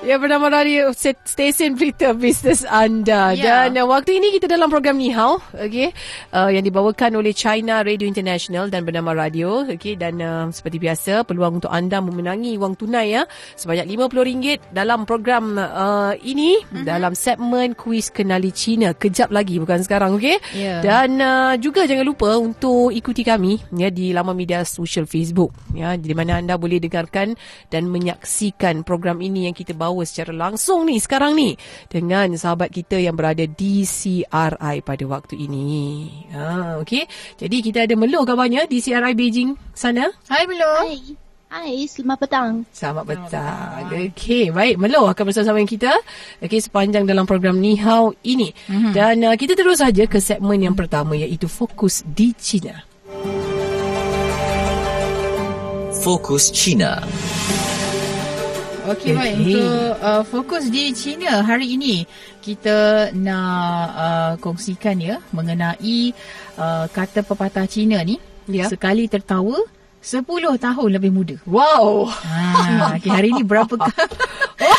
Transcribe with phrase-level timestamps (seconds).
[0.00, 3.68] Ya bernama radio stesen berita bisnes anda Ya.
[3.68, 5.92] dan uh, waktu ini kita dalam program Ni Hao okey
[6.32, 11.28] uh, yang dibawakan oleh China Radio International dan bernama radio okey dan uh, seperti biasa
[11.28, 13.28] peluang untuk anda memenangi wang tunai ya
[13.60, 16.80] sebanyak RM50 dalam program uh, ini Mhm.
[16.80, 16.84] uh-huh.
[16.88, 20.80] dalam segmen kuis kenali China kejap lagi bukan sekarang okey Ya.
[20.80, 25.92] dan uh, juga jangan lupa untuk ikuti kami ya di laman media sosial Facebook ya
[26.00, 27.36] di mana anda boleh dengarkan
[27.68, 31.58] dan menyaksikan program ini yang kita bawa secara langsung ni sekarang ni
[31.90, 36.08] dengan sahabat kita yang berada di CRI pada waktu ini.
[36.34, 37.04] Ha okey.
[37.40, 40.06] Jadi kita ada Melo kabarnya di CRI Beijing sana.
[40.30, 40.70] Hai Melo.
[40.86, 41.30] Hai.
[41.50, 42.62] Hai, selamat petang.
[42.70, 43.90] Selamat petang.
[43.90, 44.78] Okey, baik.
[44.78, 45.92] Melo akan bersama dengan kita
[46.46, 48.54] okey sepanjang dalam program Ni Hao ini.
[48.70, 48.92] Mm-hmm.
[48.94, 52.86] Dan uh, kita terus saja ke segmen yang pertama iaitu fokus di China.
[56.06, 57.02] Fokus China.
[58.80, 62.08] Okey baik untuk uh, fokus di China hari ini
[62.40, 66.16] kita nak uh, kongsikan ya mengenai
[66.56, 68.16] uh, kata pepatah Cina ni
[68.50, 68.66] Ya.
[68.66, 69.54] sekali tertawa
[70.00, 70.24] 10
[70.58, 71.36] tahun lebih muda.
[71.46, 72.08] Wow.
[72.08, 74.10] Ha, okay, hari ni berapa kali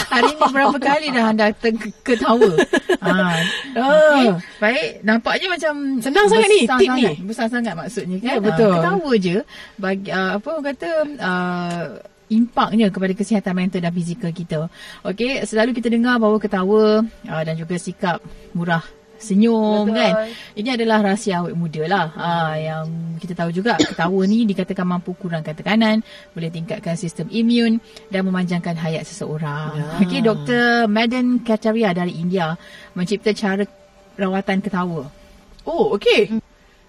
[0.09, 2.51] hari ni berapa kali dah anda ter- ketawa.
[2.99, 3.37] Ha.
[3.71, 4.27] Okay.
[4.59, 7.03] Baik, nampaknya macam Senang sangat ni, tip ni.
[7.05, 8.27] sangat, Besar sangat maksudnya kan.
[8.27, 8.73] Ya, betul.
[8.73, 9.37] Ha, ketawa je
[9.77, 10.89] bagi uh, apa orang kata
[11.21, 11.83] uh,
[12.31, 14.71] impaknya kepada kesihatan mental dan fizikal kita.
[15.03, 18.23] Okey, selalu kita dengar bahawa ketawa uh, dan juga sikap
[18.55, 18.81] murah
[19.21, 19.95] senyum Betul.
[20.01, 20.13] kan.
[20.57, 22.07] Ini adalah rahsia awet muda lah.
[22.17, 22.85] Ha, yang
[23.21, 26.01] kita tahu juga ketawa ni dikatakan mampu kurangkan tekanan,
[26.33, 27.77] boleh tingkatkan sistem imun
[28.09, 29.77] dan memanjangkan hayat seseorang.
[29.77, 29.87] Ya.
[30.01, 30.89] Okey, Dr.
[30.89, 32.57] Madan Kataria dari India
[32.97, 33.63] mencipta cara
[34.17, 35.05] rawatan ketawa.
[35.69, 36.41] Oh, okey.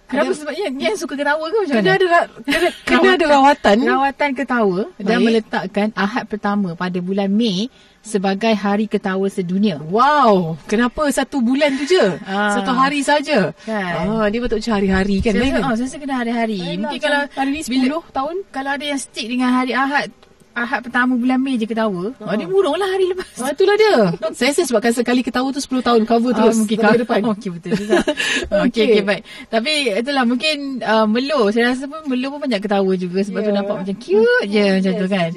[0.03, 1.95] Kenapa Ada- sebabnya yang suka ketawa ke macam Kena mana?
[1.95, 3.77] ada kena, kena ada rawatan.
[3.81, 5.25] Rawatan ketawa dan Baik.
[5.25, 9.79] meletakkan Ahad pertama pada bulan Mei sebagai hari ketawa sedunia.
[9.79, 12.03] Wow, kenapa satu bulan tu je?
[12.23, 12.51] Ah.
[12.51, 13.55] Satu hari saja.
[13.63, 13.93] Kan.
[14.19, 15.31] Ah, dia betul macam hari-hari kan.
[15.31, 15.71] Saya lain rasa, kan?
[15.71, 16.57] oh, saya rasa kena hari-hari.
[16.59, 18.35] Lain Mungkin lah, kalau hari ni bila- 10 tahun.
[18.51, 20.11] Kalau ada yang stick dengan hari Ahad,
[20.53, 22.13] Ahad pertama bulan Mei je ketawa.
[22.13, 23.25] Oh, dia murung lah hari lepas.
[23.41, 24.13] Ah, itulah dia.
[24.31, 26.61] Saya rasa sebabkan sekali ketawa tu 10 tahun cover Ah, terus.
[26.61, 27.19] mungkin sampai kau depan.
[27.25, 27.95] Okey betul juga.
[28.61, 28.83] Okey Okey.
[28.85, 29.21] okey baik.
[29.49, 33.45] Tapi itulah mungkin uh, Melo saya rasa pun Melo pun banyak ketawa juga sebab Ya.
[33.45, 35.29] tu nampak macam cute je macam tu kan.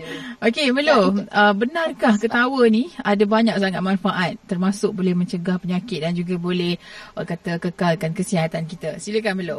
[0.44, 6.12] Okey Melo, uh, benarkah ketawa ni ada banyak sangat manfaat termasuk boleh mencegah penyakit dan
[6.12, 6.76] juga boleh
[7.16, 9.00] uh, kata kekalkan kesihatan kita.
[9.00, 9.59] Silakan Melo.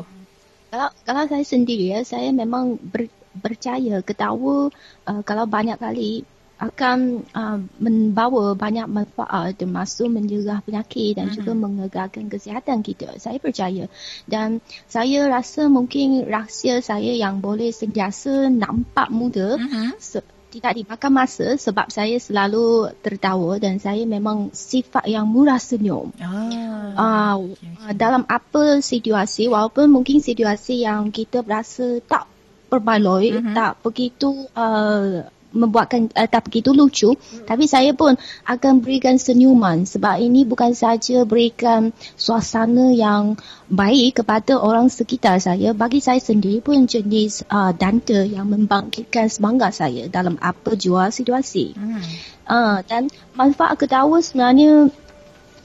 [0.68, 3.08] Kalau kalau saya sendiri ya, saya memang ber,
[3.40, 4.74] percaya ketawa
[5.06, 6.26] uh, kalau banyak kali
[6.58, 13.14] akan uh, membawa banyak manfaat termasuk mencegah penyakit dan juga mengegalkan kesihatan kita.
[13.22, 13.86] Saya percaya
[14.26, 14.58] dan
[14.90, 20.02] saya rasa mungkin rahsia saya yang boleh sentiasa nampak muda Mhm.
[20.02, 26.10] se- tidak dimakan masa sebab saya selalu tertawa dan saya memang sifat yang murah senyum.
[26.18, 27.38] Ah.
[27.38, 27.54] Uh,
[27.94, 32.26] dalam apa situasi walaupun mungkin situasi yang kita berasa tak
[32.68, 33.54] berbaloi Mhm.
[33.56, 37.16] tak begitu uh, membuatkan uh, tak begitu lucu
[37.48, 43.40] tapi saya pun akan berikan senyuman sebab ini bukan saja berikan suasana yang
[43.72, 49.72] baik kepada orang sekitar saya bagi saya sendiri pun jenis uh, danta yang membangkitkan semangat
[49.80, 52.04] saya dalam apa jua situasi Hmm.
[52.46, 54.92] uh, dan manfaat ketawa sebenarnya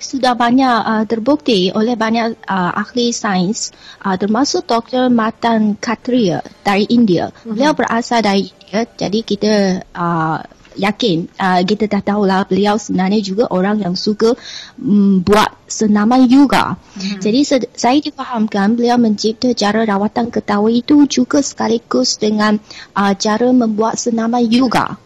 [0.03, 3.71] sudah banyak uh, terbukti oleh banyak uh, ahli sains
[4.03, 5.09] uh, termasuk Dr.
[5.09, 7.31] Matan Katria dari India.
[7.47, 9.55] Beliau berasal dari India jadi kita
[9.95, 10.41] uh,
[10.77, 14.33] yakin uh, kita dah tahulah beliau sebenarnya juga orang yang suka
[14.81, 16.77] um, buat senaman yoga.
[17.21, 22.57] Jadi se- saya difahamkan beliau mencipta cara rawatan ketawa itu juga sekaligus dengan
[22.97, 24.97] uh, cara membuat senaman yoga.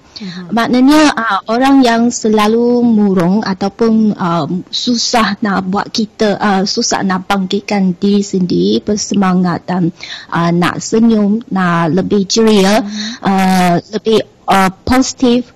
[0.51, 7.29] Maknanya uh, orang yang selalu murung ataupun uh, susah nak buat kita uh, susah nak
[7.29, 9.93] bangkitkan diri sendiri bersemangat dan
[10.33, 12.81] uh, nak senyum, nak lebih ceria,
[13.23, 15.53] uh, lebih uh, positif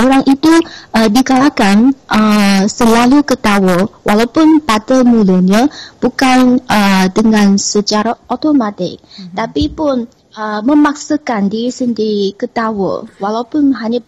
[0.00, 0.52] orang itu
[0.96, 5.68] uh, digalakkan uh, selalu ketawa walaupun pada mulanya
[6.00, 8.96] bukan uh, dengan secara automatik.
[9.00, 9.36] Mm-hmm.
[9.36, 10.08] tapi pun
[10.40, 14.00] uh, memaksakan diri sendiri ketawa walaupun hanya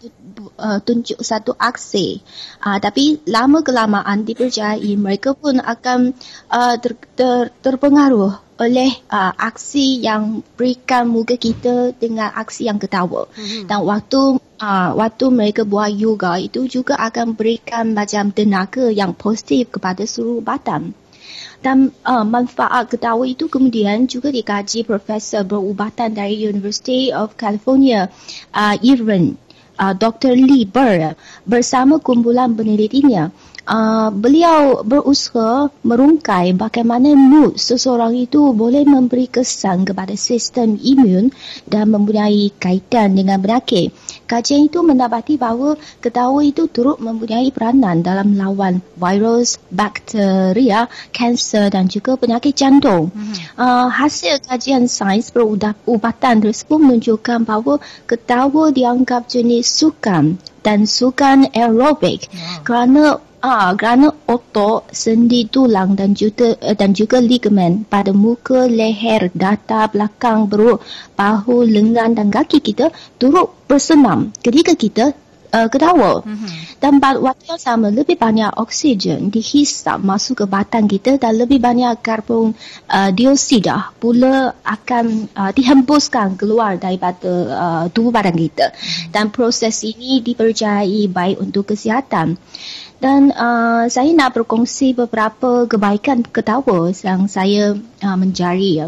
[0.57, 2.25] uh, tunjuk satu aksi
[2.65, 6.17] uh, tapi lama kelamaan dipercayai mereka pun akan
[6.49, 13.25] uh, ter, ter, terpengaruh oleh uh, aksi yang berikan muka kita dengan aksi yang ketawa.
[13.33, 13.65] Mm-hmm.
[13.65, 19.73] Dan waktu uh, waktu mereka buat yoga itu juga akan berikan macam tenaga yang positif
[19.73, 20.93] kepada seluruh badan.
[21.63, 28.11] Dan uh, manfaat ketawa itu kemudian juga dikaji Profesor Berubatan dari University of California,
[28.51, 29.39] uh, Irvine,
[29.79, 30.35] uh, Dr.
[30.35, 31.15] Lee Burr
[31.47, 33.31] bersama kumpulan penelitinya
[33.67, 41.31] uh, beliau berusaha merungkai bagaimana mood seseorang itu boleh memberi kesan kepada sistem imun
[41.67, 43.95] dan mempunyai kaitan dengan penyakit.
[44.27, 51.91] Kajian itu mendapati bahawa ketawa itu turut mempunyai peranan dalam melawan virus, bakteria, kanser dan
[51.91, 53.11] juga penyakit jantung.
[53.11, 53.59] Mm-hmm.
[53.59, 57.77] Uh, hasil kajian sains perubatan tersebut menunjukkan bahawa
[58.07, 62.63] ketawa dianggap jenis sukan dan sukan aerobik wow.
[62.63, 63.03] kerana
[63.43, 69.83] Ah, kerana otot, sendi tulang dan juga uh, dan juga ligamen pada muka, leher, data,
[69.91, 70.79] belakang, perut,
[71.19, 72.87] bahu, lengan dan kaki kita
[73.19, 75.05] turut bersenam ketika kita
[75.51, 76.23] uh, ketawa.
[76.23, 76.79] Mm-hmm.
[76.79, 81.59] Dan pada waktu yang sama lebih banyak oksigen dihisap masuk ke batang kita dan lebih
[81.59, 82.55] banyak karbon
[82.87, 88.71] uh, dioksida pula akan uh, dihembuskan keluar daripada uh, tubuh badan kita.
[88.71, 89.11] Mm-hmm.
[89.11, 92.39] Dan proses ini dipercayai baik untuk kesihatan.
[93.03, 98.87] Dan uh, saya nak berkongsi beberapa kebaikan ketawa yang saya uh, mencari ya.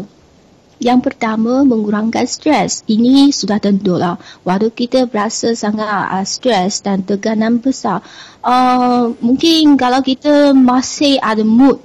[0.80, 2.80] Yang pertama, mengurangkan stres.
[2.88, 4.16] Ini sudah tentu lah.
[4.40, 8.00] Waktu kita berasa sangat uh, stres dan tekanan besar,
[8.40, 11.76] uh, mungkin kalau kita masih ada mood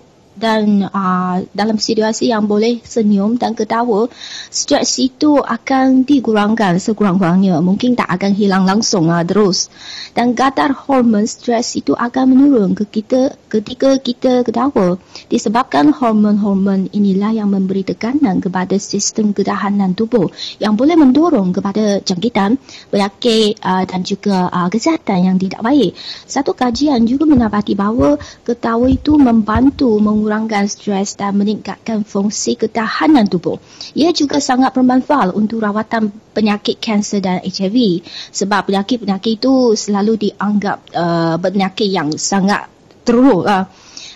[0.42, 4.10] dan uh, dalam situasi yang boleh senyum dan ketawa,
[4.50, 7.62] stres itu akan dikurangkan sekurang-kurangnya.
[7.62, 9.70] Mungkin tak akan hilang langsung uh, terus.
[10.18, 14.98] Dan kadar hormon stres itu akan menurun ke kita ketika kita ketawa.
[15.30, 22.58] Disebabkan hormon-hormon inilah yang memberi tekanan kepada sistem kedahanan tubuh yang boleh mendorong kepada jangkitan,
[22.90, 25.94] penyakit uh, dan juga uh, kesihatan yang tidak baik.
[26.26, 33.28] Satu kajian juga mendapati bahawa ketawa itu membantu meng mengurangkan stres dan meningkatkan fungsi ketahanan
[33.28, 33.60] tubuh.
[33.92, 40.88] Ia juga sangat bermanfaat untuk rawatan penyakit kanser dan HIV sebab penyakit-penyakit itu selalu dianggap
[40.96, 42.72] uh, penyakit yang sangat
[43.04, 43.44] teruk.
[43.44, 43.68] Uh,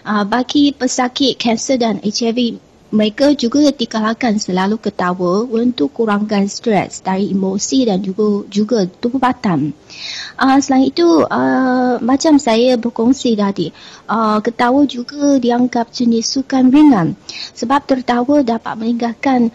[0.07, 2.63] uh, bagi pesakit kanser dan HIV
[2.95, 9.75] mereka juga dikalahkan selalu ketawa untuk kurangkan stres dari emosi dan juga juga tubuh badan.
[10.39, 13.75] Uh, selain itu, uh, macam saya berkongsi tadi,
[14.07, 17.19] uh, ketawa juga dianggap jenis sukan ringan
[17.51, 19.51] sebab tertawa dapat meninggalkan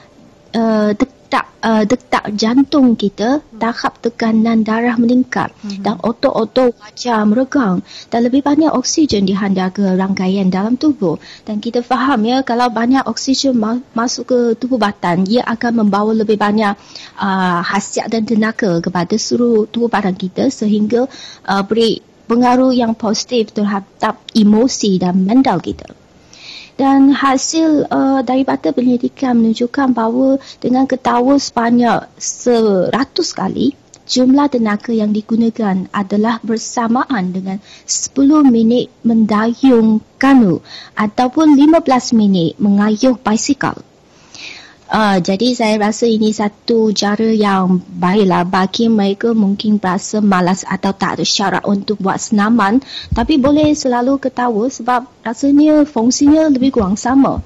[0.52, 0.92] uh,
[1.30, 5.86] detak uh, detak jantung kita tahap tekanan darah meningkat mm-hmm.
[5.86, 11.22] dan otot-otot wajah meregang dan lebih banyak oksigen dihantar ke rangkaian dalam tubuh.
[11.46, 16.18] Dan kita faham ya kalau banyak oksigen ma- masuk ke tubuh badan ia akan membawa
[16.18, 16.74] lebih banyak
[17.22, 21.06] uh, hasiat dan tenaga kepada seluruh tubuh badan kita sehingga
[21.46, 26.00] uh, beri pengaruh yang positif terhadap emosi dan mental kita
[26.80, 33.76] dan hasil uh, daripada penyelidikan menunjukkan bahawa dengan ketawa sebanyak seratus kali
[34.08, 38.16] jumlah tenaga yang digunakan adalah bersamaan dengan 10
[38.48, 40.64] minit mendayung kanu
[40.96, 43.76] ataupun 15 minit mengayuh basikal.
[44.90, 50.90] Uh, jadi saya rasa ini satu cara yang baiklah bagi mereka mungkin berasa malas atau
[50.90, 52.82] tak ada syarat untuk buat senaman
[53.14, 57.38] tapi boleh selalu ketawa sebab rasanya fungsinya lebih kurang sama.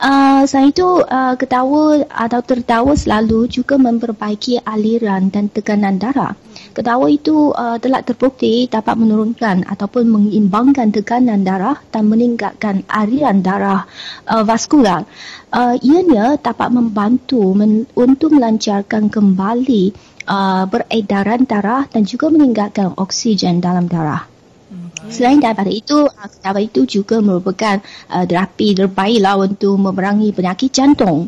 [0.00, 6.34] Uh, selain itu, uh, ketawa atau tertawa selalu juga memperbaiki aliran dan tekanan darah.
[6.72, 13.84] Ketawa itu uh, telah terbukti dapat menurunkan ataupun mengimbangkan tekanan darah dan meningkatkan aliran darah
[14.24, 15.04] uh, vaskular.
[15.52, 19.92] Uh, ianya dapat membantu men- untuk melancarkan kembali
[20.24, 24.32] uh, beredaran darah dan juga meningkatkan oksigen dalam darah.
[25.10, 31.26] Selain daripada itu, ketawa ah, itu juga merupakan uh, terapi terbaiklah untuk memerangi penyakit jantung.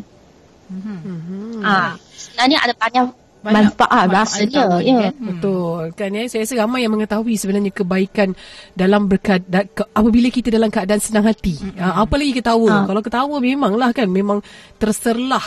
[0.71, 1.59] Mm-hmm.
[1.59, 4.97] Ah, sebenarnya ada banyak manfaat rasanya ya.
[5.09, 5.13] Kan?
[5.21, 5.83] Betul.
[5.93, 8.33] Kan ya saya rasa ramai yang mengetahui sebenarnya kebaikan
[8.73, 11.61] dalam berkat ke, apabila kita dalam keadaan senang hati.
[11.61, 11.77] Mm-hmm.
[11.77, 12.71] Uh, apa lagi ketawa?
[12.71, 12.85] Uh.
[12.89, 14.41] Kalau ketawa memanglah kan memang
[14.81, 15.43] terserlah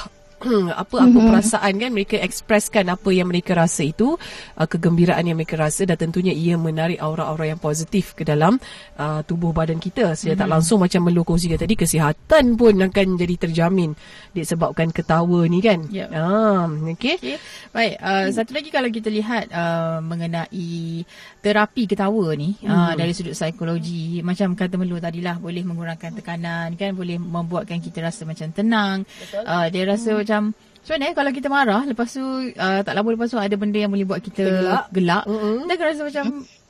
[0.72, 1.28] apa-apa mm-hmm.
[1.28, 4.14] perasaan kan mereka ekspreskan apa yang mereka rasa itu
[4.54, 8.56] uh, kegembiraan yang mereka rasa dan tentunya ia menarik aura-aura yang positif ke dalam
[8.96, 10.42] uh, tubuh badan kita secara mm-hmm.
[10.42, 13.90] tak langsung macam Melu kongsikan tadi kesihatan pun akan jadi terjamin
[14.30, 16.08] disebabkan ketawa ni kan Yep.
[16.14, 17.38] ah okey Okay.
[17.72, 21.04] Baik, uh, satu lagi kalau kita lihat uh, mengenai
[21.42, 22.68] terapi ketawa ni hmm.
[22.68, 28.04] uh, dari sudut psikologi, macam kata Melu tadilah boleh mengurangkan tekanan kan, boleh membuatkan kita
[28.04, 29.04] rasa macam tenang.
[29.34, 30.20] Uh, dia rasa hmm.
[30.28, 30.42] Macam
[30.84, 32.20] Sebenarnya kalau kita marah Lepas tu
[32.52, 34.84] uh, Tak lama lepas tu Ada benda yang boleh buat kita Gelak.
[34.92, 35.24] Gelak.
[35.64, 36.24] Dia akan rasa macam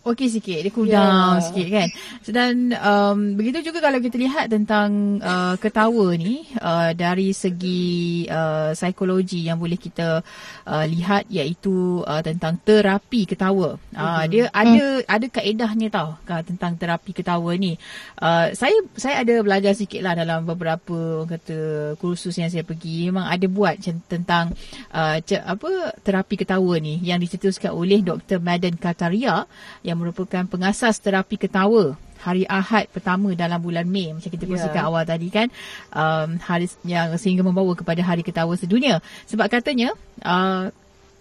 [0.08, 1.44] Okey sikit Dia cool down Ya.
[1.44, 1.88] sikit kan.
[2.24, 8.72] Dan um, Begitu juga kalau kita lihat Tentang uh, Ketawa ni uh, Dari segi uh,
[8.72, 10.24] Psikologi Yang boleh kita
[10.64, 13.76] uh, Lihat Iaitu uh, Tentang terapi ketawa.
[13.92, 17.76] Uh, Dia ada Ada kaedahnya tau Tentang terapi ketawa ni.
[18.16, 21.58] Uh, Saya Saya ada belajar sikit lah Dalam beberapa Orang kata
[21.98, 23.10] Kursus yang saya pergi.
[23.10, 23.76] Memang ada buat
[24.08, 24.56] Tentang
[24.90, 28.40] uh, ce- Apa Terapi ketawa ni Yang dicetuskan oleh Dr.
[28.40, 29.44] Madan Kataria
[29.82, 34.87] Yang merupakan pengasas terapi ketawa hari Ahad pertama dalam bulan Mei macam kita kongsikan Ya.
[34.87, 35.47] awal tadi kan
[35.90, 40.71] um, hari yang sehingga membawa kepada hari ketawa sedunia sebab katanya uh,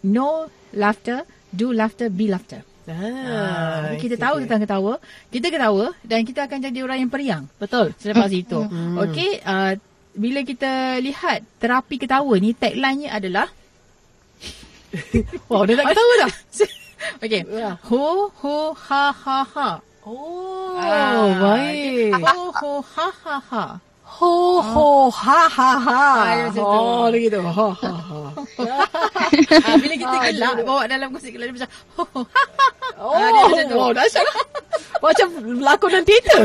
[0.02, 4.44] no laughter do laughter be laughter Ah, kita itu tahu dia.
[4.48, 4.94] tentang ketawa,
[5.28, 7.44] kita ketawa dan kita akan jadi orang yang periang.
[7.60, 8.64] betul Selepas itu.
[8.72, 8.96] Hmm.
[9.04, 9.76] Okey, uh,
[10.16, 13.52] bila kita lihat terapi ketawa ni tagline-nya adalah
[15.52, 16.32] wow dia tak ketawa dah
[17.24, 17.42] Okey.
[17.48, 17.70] Ya.
[17.84, 19.70] Ho ho ha ha ha.
[20.04, 23.64] oh Ah, baik Ho ho ha ha ha.
[24.08, 24.32] ho
[24.64, 26.64] ho ha ha ha Ah, ya, macam tu.
[26.64, 28.20] oh begitu ha ha ha
[29.68, 32.66] Ah, bila kita gelak bawa dalam musik gelak dia macam ho ho ha ha.
[32.98, 33.76] Oh, Ah, dia macam tu.
[33.76, 34.26] wow, dahsyat.
[34.98, 35.30] Macam
[35.62, 36.42] lakonan teater.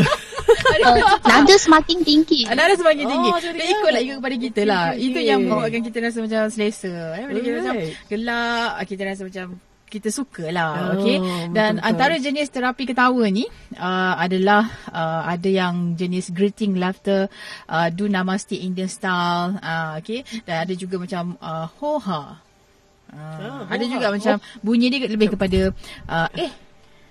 [1.25, 2.45] Nada semakin tinggi.
[2.45, 3.31] Nada semakin tinggi.
[3.31, 3.93] Oh, Dia jadi ikut kan?
[3.93, 4.85] lah ikut kepada kita lah.
[4.93, 6.93] Okey, Itu yang membuatkan kita rasa macam selesa.
[7.17, 7.75] Eh, bila kita macam
[8.07, 9.47] gelak, kita rasa macam
[9.93, 10.97] kita suka lah.
[10.97, 11.21] Oh, okay?
[11.53, 11.89] Dan betul-betul.
[11.93, 13.45] antara jenis terapi ketawa ni
[13.77, 17.29] uh, adalah uh, ada yang jenis greeting laughter,
[17.69, 20.25] uh, do namaste Indian style, uh, okay?
[20.49, 22.23] Dan ada juga macam uh, hoha.
[22.33, 22.41] Uh,
[23.13, 25.69] Ah, ada juga macam bunyi dia lebih kepada
[26.09, 26.49] uh, eh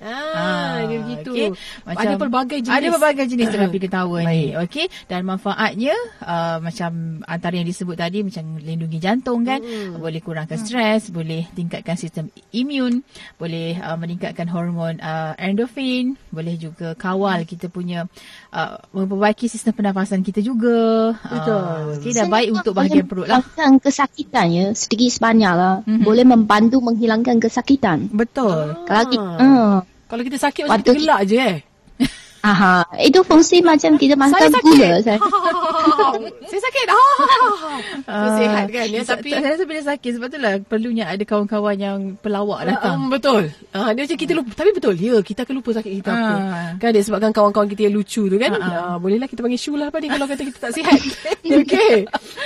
[0.01, 1.31] Ah, dia begitu.
[1.31, 1.49] okey.
[1.85, 2.73] ada pelbagai jenis.
[2.73, 4.57] Ada pelbagai jenis terapi ketawa ni.
[4.57, 4.85] Okey.
[5.05, 5.93] Dan manfaatnya
[6.25, 10.01] uh, macam antara yang disebut tadi macam lindungi jantung kan, Hmm.
[10.01, 13.05] boleh kurangkan stres, boleh tingkatkan sistem imun,
[13.37, 18.09] boleh uh, meningkatkan hormon uh, endorfin, boleh juga kawal kita punya
[18.51, 21.13] uh, memperbaiki sistem pernafasan kita juga.
[21.13, 21.61] Betul.
[21.61, 23.45] Uh, okey dan baik untuk bahagian perut lah.
[23.81, 25.75] Kesakitan ya, sedikit sebanyak lah.
[25.85, 26.01] Mhm.
[26.01, 28.09] Boleh membantu menghilangkan kesakitan.
[28.09, 28.73] Betul.
[28.89, 29.77] Kalau kita, uh,
[30.11, 31.57] Kalau kita sakit macam Waktu kita gelak je eh.
[32.51, 34.59] aha, itu fungsi macam kita makan sakit.
[34.59, 34.91] gula.
[35.07, 35.19] Saya.
[36.51, 36.85] Saya sakit.
[38.01, 38.17] Ha.
[38.17, 41.99] Ah, Sihat kan ya tapi saya rasa bila sakit sebab itulah perlunya ada kawan-kawan yang
[42.19, 43.07] pelawak datang.
[43.07, 43.53] Um, betul.
[43.71, 44.93] Ah dia macam kita lupa tapi betul.
[44.99, 46.27] Ya, kita akan lupa sakit kita apa.
[46.27, 46.69] Ah.
[46.81, 48.51] Kan dia sebabkan kawan-kawan kita yang lucu tu kan.
[48.57, 50.99] Ah, bolehlah kita panggil Shu lah apa ni kalau kata kita tak sihat.
[51.45, 51.95] Okey.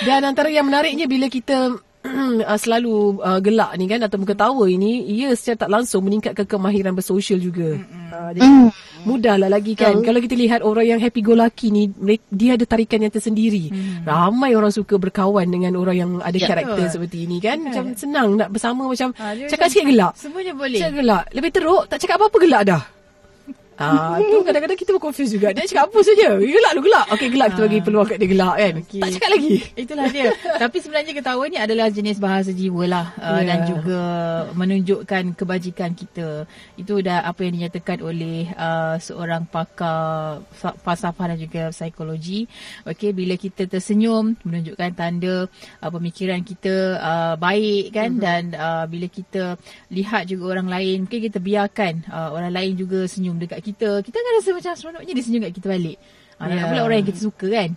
[0.06, 1.72] Dan antara yang menariknya bila kita
[2.44, 6.92] uh, selalu uh, gelak ni kan atau ketawa ini ia secara tak langsung meningkatkan kemahiran
[6.92, 7.76] bersosial juga.
[8.10, 8.70] Uh, jadi Hmm.
[9.04, 10.02] mudahlah lagi kan.
[10.02, 13.70] Kalau kita lihat orang yang happy go lucky ni mereka, dia ada tarikan yang tersendiri.
[14.02, 16.46] Ramai orang suka berkawan dengan orang yang ada Ya.
[16.46, 16.94] karakter Betul.
[16.96, 17.62] seperti ini kan.
[17.62, 20.14] Macam senang nak bersama macam dia cakap macam- sikit gelak.
[20.16, 20.80] Semuanya boleh.
[20.80, 21.24] Cakap gelak.
[21.32, 22.82] Lebih teruk tak cakap apa-apa gelak dah.
[23.76, 25.52] Ah, tu kadang-kadang kita pun confuse juga.
[25.52, 26.40] Dia cakap apa saja.
[26.40, 27.06] Gelak lu gelak.
[27.12, 28.74] Okey gelak kita bagi peluang kat dia gelak kan.
[28.80, 29.02] Okey.
[29.04, 29.52] Tak cakap lagi.
[29.76, 30.28] Itulah dia.
[30.56, 33.08] Tapi sebenarnya ketawa ni adalah jenis bahasa jiwa lah.
[33.20, 33.52] Uh, Ya.
[33.52, 34.02] Dan juga
[34.56, 36.48] menunjukkan kebajikan kita.
[36.80, 42.48] Itu dah apa yang dinyatakan oleh uh, seorang pakar fa- falsafah dan juga psikologi.
[42.88, 45.52] Okey, bila kita tersenyum menunjukkan tanda
[45.84, 48.16] uh, pemikiran kita uh, baik kan.
[48.16, 49.60] Dan uh, bila kita
[49.92, 53.90] lihat juga orang lain, mungkin kita biarkan uh, orang lain juga senyum dekat kita.
[54.06, 55.98] Kita akan rasa macam seronoknya dia senyum kat kita balik.
[56.36, 56.68] Uh, Ya.
[56.68, 57.70] pula orang yang kita suka kan.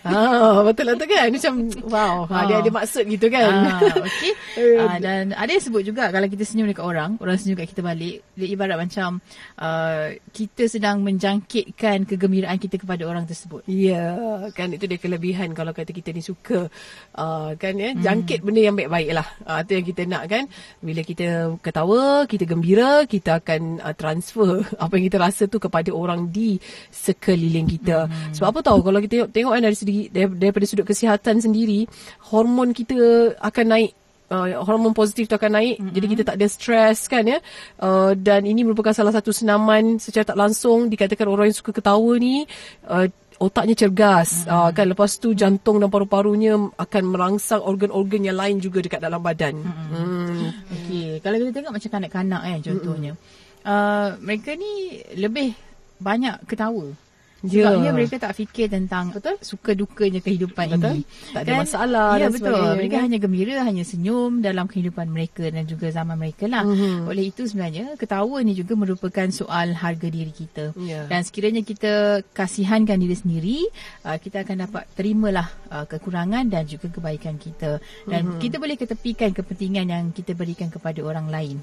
[0.00, 1.28] Ah, betul lah tu kan.
[1.28, 1.52] Macam
[1.92, 2.44] wow, ah.
[2.48, 3.52] dia ada maksud gitu kan.
[3.52, 4.32] Ah, okey.
[4.80, 7.84] ah, dan ada yang sebut juga kalau kita senyum dekat orang, orang senyum kat kita
[7.84, 9.20] balik, dia ibarat macam
[9.60, 13.68] uh, kita sedang menjangkitkan kegembiraan kita kepada orang tersebut.
[13.68, 14.16] Ya,
[14.56, 16.72] kan itu dia kelebihan kalau kata kita ni suka
[17.20, 19.28] uh, kan ya, jangkit benda yang baik-baik lah.
[19.44, 20.48] Uh, itu yang kita nak kan.
[20.80, 25.92] Bila kita ketawa, kita gembira, kita akan uh, transfer apa yang kita rasa tu kepada
[25.92, 26.56] orang di
[26.88, 28.08] sekeliling kita.
[28.32, 31.90] Sebab apa tahu kalau kita tengok, tengok kan dari segi dar- daripada sudut kesihatan sendiri,
[32.30, 33.90] hormon kita akan naik
[34.30, 35.94] uh, hormon positif tu akan naik mm-hmm.
[35.94, 37.38] jadi kita tak ada stres kan ya
[37.82, 42.14] uh, dan ini merupakan salah satu senaman secara tak langsung dikatakan orang yang suka ketawa
[42.16, 42.46] ni
[42.86, 44.52] uh, otaknya cergas hmm.
[44.52, 49.16] uh, kan lepas tu jantung dan paru-parunya akan merangsang organ-organ yang lain juga dekat dalam
[49.24, 49.56] badan.
[49.64, 49.88] Hmm.
[49.96, 50.48] Hmm.
[50.68, 53.12] Okey, kalau kita tengok macam kanak-kanak eh contohnya.
[53.16, 53.64] Hmm.
[53.64, 55.56] Uh, mereka ni lebih
[55.96, 56.92] banyak ketawa.
[57.40, 57.72] Ya.
[57.72, 60.92] Sebabnya mereka tak fikir tentang betul suka dukanya kehidupan betul?
[60.92, 61.02] ini.
[61.32, 62.52] Tak ada masalah ya, dan betul.
[62.52, 62.76] sebagainya.
[62.76, 66.68] Mereka hanya gembira, hanya senyum dalam kehidupan mereka dan juga zaman mereka lah.
[66.68, 67.08] Mhm.
[67.08, 70.76] Oleh itu sebenarnya ketawa ni juga merupakan soal harga diri kita.
[70.76, 71.08] Ya.
[71.08, 73.58] Dan sekiranya kita kasihankan diri sendiri,
[74.04, 77.80] uh, kita akan dapat terimalah uh, kekurangan dan juga kebaikan kita.
[78.04, 78.40] Dan Mhm.
[78.44, 81.56] kita boleh ketepikan kepentingan yang kita berikan kepada orang lain.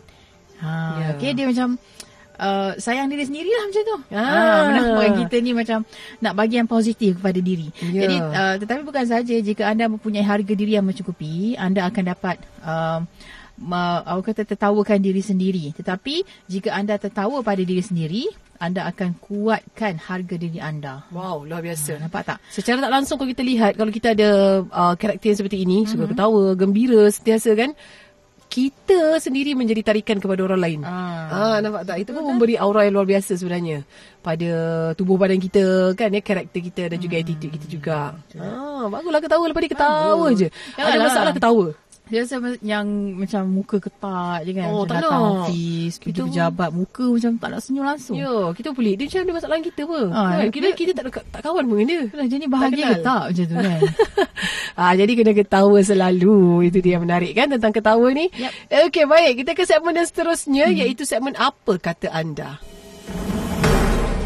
[0.58, 1.08] Ha, Ya.
[1.14, 1.78] okay, dia macam
[2.38, 3.98] uh, sayang diri sendiri lah macam tu.
[4.14, 4.22] Ah.
[4.22, 4.62] Ah.
[4.72, 5.80] menampak kita ni macam
[6.22, 7.68] nak bagi yang positif kepada diri.
[7.92, 8.08] Ya.
[8.08, 12.38] Jadi uh, tetapi bukan saja jika anda mempunyai harga diri yang mencukupi, anda akan dapat
[12.64, 13.02] uh,
[13.58, 15.74] ma, awak kata tertawakan diri sendiri.
[15.74, 21.06] Tetapi jika anda tertawa pada diri sendiri, anda akan kuatkan harga diri anda.
[21.14, 22.02] Wow, luar biasa.
[22.02, 22.38] Nampak tak?
[22.50, 24.30] Secara tak langsung kalau kita lihat kalau kita ada
[24.66, 25.90] uh, karakter seperti ini, Mhm.
[25.94, 27.78] suka ketawa, gembira, sentiasa kan,
[28.48, 30.80] kita sendiri menjadi tarikan kepada orang lain.
[30.82, 31.58] Ah, Ah.
[31.60, 31.98] nampak tak?
[32.00, 33.84] Itu pun memberi aura yang luar biasa sebenarnya
[34.20, 34.52] pada
[34.96, 37.98] tubuh badan kita kan ya karakter kita dan juga attitude kita juga.
[38.36, 40.48] Ah, baguslah ketawa lepas ni ketawa je.
[40.74, 41.66] Ada masalah ketawa.
[42.08, 42.88] Dia rasa yang
[43.20, 44.68] macam muka ketat je kan.
[44.72, 45.48] Oh, macam tak datang nak.
[45.52, 48.16] office, pergi Kita- pejabat, muka macam tak nak senyum langsung.
[48.16, 48.96] Ya, kita pelik.
[48.96, 50.02] Dia macam ada masalah kita apa?
[50.16, 50.48] Ah, kan?
[50.54, 52.02] Kita, kita tak, ada- tak kawan pun dengan dia.
[52.32, 52.92] Jadi bahagia kenal.
[52.96, 53.80] ke tak macam tu kan?
[54.78, 56.70] Ah, jadi kena ketawa selalu.
[56.70, 58.30] Itu dia yang menarik kan tentang ketawa ni.
[58.30, 58.86] Yep.
[58.94, 59.32] Okey, baik.
[59.42, 60.78] Kita ke segmen yang seterusnya hmm.
[60.78, 62.62] iaitu segmen apa kata anda.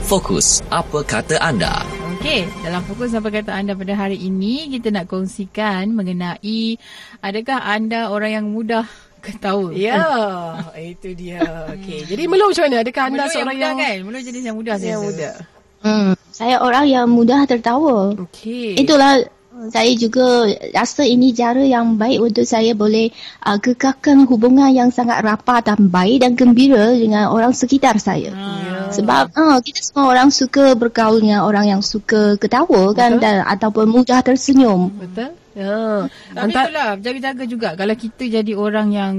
[0.04, 1.88] Fokus, apa kata anda?
[2.22, 6.78] Okey, dalam fokus apa kata anda pada hari ini, kita nak kongsikan mengenai
[7.18, 8.86] adakah anda orang yang mudah
[9.26, 9.74] ketawa?
[9.74, 10.06] Ya,
[10.94, 11.42] itu dia.
[11.74, 12.06] Okey.
[12.06, 12.86] Jadi Melo macam mana?
[12.86, 13.98] Adakah anda Melu seorang mudah yang, kan?
[14.06, 15.08] Melu jenis yang mudah yang rasa.
[15.10, 15.32] muda?
[15.82, 18.14] Hmm, saya orang yang mudah tertawa.
[18.14, 18.78] Okey.
[18.78, 23.12] Itulah saya juga rasa ini cara yang baik untuk saya boleh
[23.44, 28.32] uh, kekalkan hubungan yang sangat rapat dan baik dan gembira dengan orang sekitar saya.
[28.32, 28.88] Ah.
[28.96, 33.24] Sebab uh, kita semua orang suka bergaul dengan orang yang suka ketawa kan Betul.
[33.28, 34.88] dan ataupun mudah tersenyum.
[34.96, 35.36] Betul?
[35.52, 36.08] Ya.
[36.32, 37.70] Tapi itulah, jaga-jaga juga.
[37.76, 39.14] Kalau kita jadi orang yang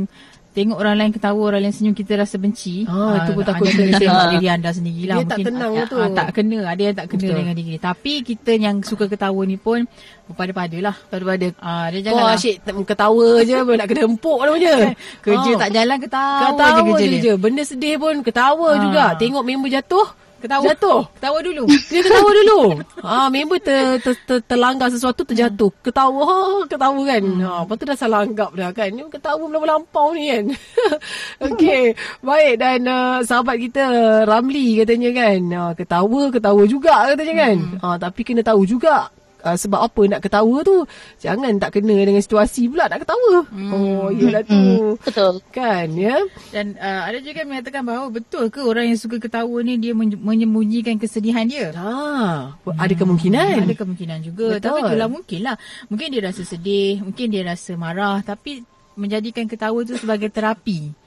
[0.52, 2.85] tengok orang lain ketawa, orang lain senyum, kita rasa benci.
[2.85, 5.16] Ah, itu pun takut kena tengok diri anda sendirilah.
[5.16, 5.97] Dia tak tenang ah, tu.
[5.97, 6.59] ah, tak kena.
[6.66, 7.38] Ada yang tak kena Betul.
[7.38, 7.75] dengan diri.
[7.76, 9.88] Tapi kita yang suka ketawa ni pun
[10.25, 10.97] berpada-pada lah.
[11.06, 11.47] Pada-pada.
[11.56, 12.37] Ah, dia Kau janganlah.
[12.37, 14.75] asyik tak- ketawa je nak kena empuk namanya.
[15.25, 15.59] Kerja Ah.
[15.59, 17.23] tak jalan ketawa, Ketawa je kerja je, dia.
[17.23, 17.32] je.
[17.35, 18.76] Benda sedih pun ketawa Ah.
[18.78, 19.04] juga.
[19.16, 20.06] Tengok member jatuh,
[20.43, 20.65] Ketawa.
[20.75, 21.01] Jatuh.
[21.15, 21.65] Ketawa dulu.
[21.71, 22.61] Dia ketawa dulu.
[23.07, 25.71] ah, member ter, ter, ter, terlanggar sesuatu terjatuh.
[25.87, 27.23] Ketawa, ha, ketawa kan.
[27.23, 27.41] Hmm.
[27.47, 28.91] Ha, lepas tu dah salah anggap dah kan.
[28.91, 30.45] Ni ketawa melampau ni kan.
[31.47, 31.95] Okey,
[32.26, 33.85] baik dan uh, sahabat kita
[34.26, 35.41] Ramli katanya kan.
[35.47, 37.57] Uh, ketawa, ketawa juga katanya kan.
[37.63, 37.78] Hmm.
[37.78, 40.87] Uh, tapi kena tahu juga Uh, sebab apa nak ketawa tu
[41.19, 43.71] Jangan tak kena dengan situasi pula nak ketawa hmm.
[43.75, 45.43] Oh yelah tu Betul.
[45.50, 46.15] Kan ya
[46.55, 49.99] Dan uh, ada juga yang mengatakan bahawa betul ke orang yang suka ketawa ni dia
[49.99, 51.75] men- menyembunyikan kesedihan dia?
[51.75, 54.47] ha, Ada kemungkinan Ada kemungkinan juga.
[54.57, 54.63] Betul.
[54.63, 55.57] Tapi itulah mungkin lah.
[55.91, 58.23] Mungkin dia rasa sedih, mungkin dia rasa marah.
[58.23, 58.63] Tapi
[58.95, 61.01] menjadikan ketawa tu sebagai terapi.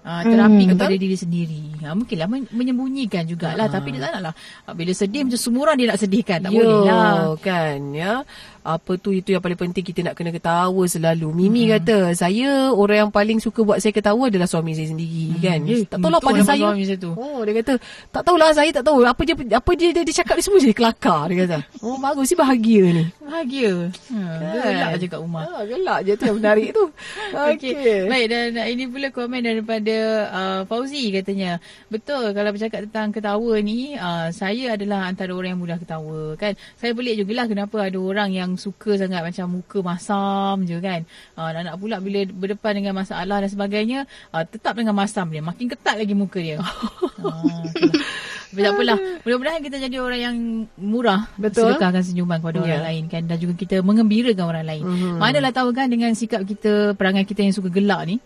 [0.00, 0.70] Uh, terapi Hmm.
[0.72, 1.62] kepada diri sendiri.
[1.84, 3.68] Uh, mungkinlah men- menyembunyikan jugalah.
[3.68, 4.34] Tapi dia tak nak lah.
[4.64, 6.38] Uh, bila sedih macam semua orang dia nak sedihkan.
[6.40, 7.36] Tak ya, boleh lah.
[7.36, 8.12] kan ya.
[8.60, 11.32] Apa tu itu yang paling penting kita nak kena ketawa selalu.
[11.32, 11.72] Mimi hmm.
[11.80, 15.40] kata, saya orang yang paling suka buat saya ketawa adalah suami saya sendiri hmm.
[15.40, 15.58] kan.
[15.64, 16.68] Eh, tak tahulah pada saya.
[16.68, 17.12] suami saya tu.
[17.16, 17.72] Oh, dia kata,
[18.12, 20.76] tak tahulah saya tak tahu apa dia apa dia dia, dia cakap ni semua jadi
[20.76, 21.58] kelakar dia kata.
[21.80, 23.04] Oh, bagus sih bahagia ni.
[23.24, 23.72] Bahagia.
[24.12, 25.44] Hmm, gelak je kat rumah.
[25.48, 26.84] Ha, gelak je tu yang menarik tu.
[27.50, 27.72] Okey.
[27.72, 28.00] Okey.
[28.12, 29.96] Baik dan ini pula komen daripada
[30.28, 31.56] uh, Fauzi katanya.
[31.88, 36.54] Betul kalau bercakap tentang ketawa ni, uh, saya adalah antara orang yang mudah ketawa kan.
[36.76, 41.02] Saya pelik jugalah kenapa ada orang yang suka sangat macam muka masam je kan.
[41.36, 43.98] Uh, nak nak pula bila berdepan dengan masalah dan sebagainya,
[44.32, 45.42] uh, tetap dengan masam dia.
[45.42, 46.58] Makin ketat lagi muka dia.
[46.58, 47.62] uh,
[48.50, 48.98] tapi tak apalah.
[49.22, 50.36] Mudah-mudahan kita jadi orang yang
[50.74, 51.30] murah.
[51.38, 51.70] Betul.
[51.70, 52.64] Sedekahkan senyuman kepada Ya.
[52.66, 53.22] orang lain kan.
[53.30, 54.82] Dan juga kita mengembirakan orang lain.
[54.82, 55.22] Mhm.
[55.22, 58.16] Manalah tahu kan dengan sikap kita, perangai kita yang suka gelak ni.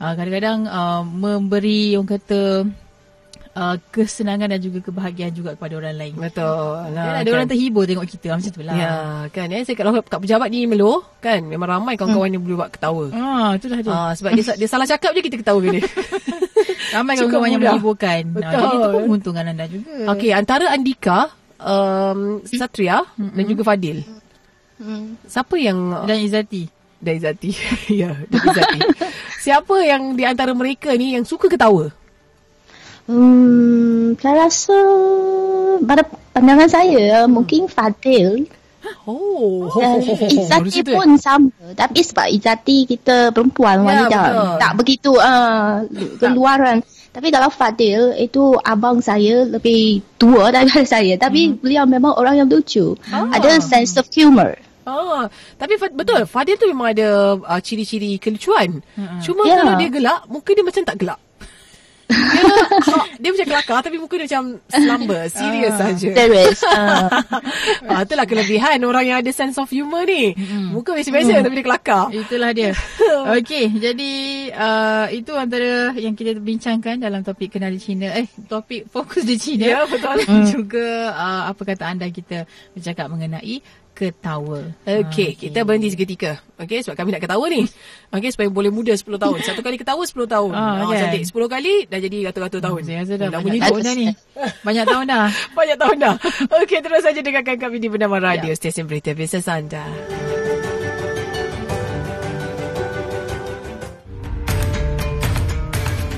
[0.00, 2.40] Uh, kadang-kadang uh, memberi orang kata
[3.54, 6.14] uh, kesenangan dan juga kebahagiaan juga kepada orang lain.
[6.18, 6.74] Betul.
[6.92, 8.74] Kan ada orang terhibur tengok kita macam tu lah.
[8.76, 8.94] Ya,
[9.30, 9.62] kan ya.
[9.62, 13.04] Saya kalau kat pejabat ni Melo, kan memang ramai kawan-kawan yang boleh buat ketawa.
[13.14, 13.92] Ah, itulah dia.
[13.94, 15.82] Ah, sebab dia dia salah cakap je kita ketawa dia.
[16.94, 18.22] Ramai kawan-kawan yang menghiburkan.
[18.28, 18.60] Ah, Betul.
[18.60, 19.92] jadi itu pun menguntungkan anda juga.
[20.14, 23.34] Okey, antara Andika, um, Satria mm-hmm.
[23.34, 23.98] dan juga Fadil.
[24.74, 25.14] Hmm.
[25.24, 26.66] Siapa yang Dan Izzati.
[26.98, 27.50] dan Izzati?
[28.02, 28.80] ya, dan Izzati.
[29.46, 31.94] Siapa yang di antara mereka ni yang suka ketawa?
[33.04, 34.78] Hmm, saya rasa
[35.80, 38.48] pada pandangan saya mungkin Fadil
[39.08, 40.00] Oh, dan
[40.36, 41.48] Izzati pun sama.
[41.72, 44.20] Tapi sebab Izzati kita perempuan Ya, wanita.
[44.20, 44.48] betul.
[44.60, 45.84] Tak begitu uh,
[46.18, 46.84] keluaran.
[47.08, 51.16] Tapi kalau Fadil itu abang saya lebih tua daripada saya.
[51.16, 52.92] Tapi beliau memang orang yang lucu.
[53.08, 53.24] Ah.
[53.32, 54.52] Ada sense of humor.
[54.84, 58.84] Ah, tapi betul Fadil tu memang ada uh, ciri-ciri kelucuan.
[59.24, 59.64] Cuma Ya.
[59.64, 61.20] kalau dia gelak, muka dia macam tak gelak.
[62.08, 62.42] Dia,
[63.22, 66.08] dia macam kelakar tapi muka dia macam slumber, serius saja.
[66.12, 66.60] Serious.
[66.64, 67.08] Uh,
[67.84, 70.32] Ah, itulah kelebihan orang yang ada sense of humor ni.
[70.72, 72.04] Muka biasa-biasa tapi dia kelakar.
[72.10, 72.72] Itulah dia.
[73.38, 74.12] Okey, jadi
[74.56, 78.10] uh, itu antara yang kita bincangkan dalam topik kenali Cina.
[78.16, 79.64] Eh, topik fokus di Cina.
[79.68, 80.24] Ya, betul.
[80.48, 83.60] Juga uh, apa kata anda kita bercakap mengenai
[83.94, 84.74] ketawa.
[84.82, 86.42] Okey, kita berhenti seketika.
[86.54, 87.62] Okey, sebab kami nak ketawa ni.
[88.10, 89.38] Okey, supaya boleh muda 10 tahun.
[89.40, 90.50] Satu kali ketawa 10 tahun.
[90.50, 90.98] Ah, Ah, kan?
[91.08, 91.22] cantik.
[91.24, 92.80] 10 kali dah jadi ratus-ratus tahun.
[92.82, 93.66] Saya rasa dah Dah banyak menyiduk.
[93.70, 94.06] tahun dah ni.
[94.60, 95.24] Banyak tahun dah.
[95.58, 96.14] Banyak tahun dah.
[96.60, 99.86] Okey, terus saja dengarkan kami di Bernama Radio, stesen berita bisnes anda.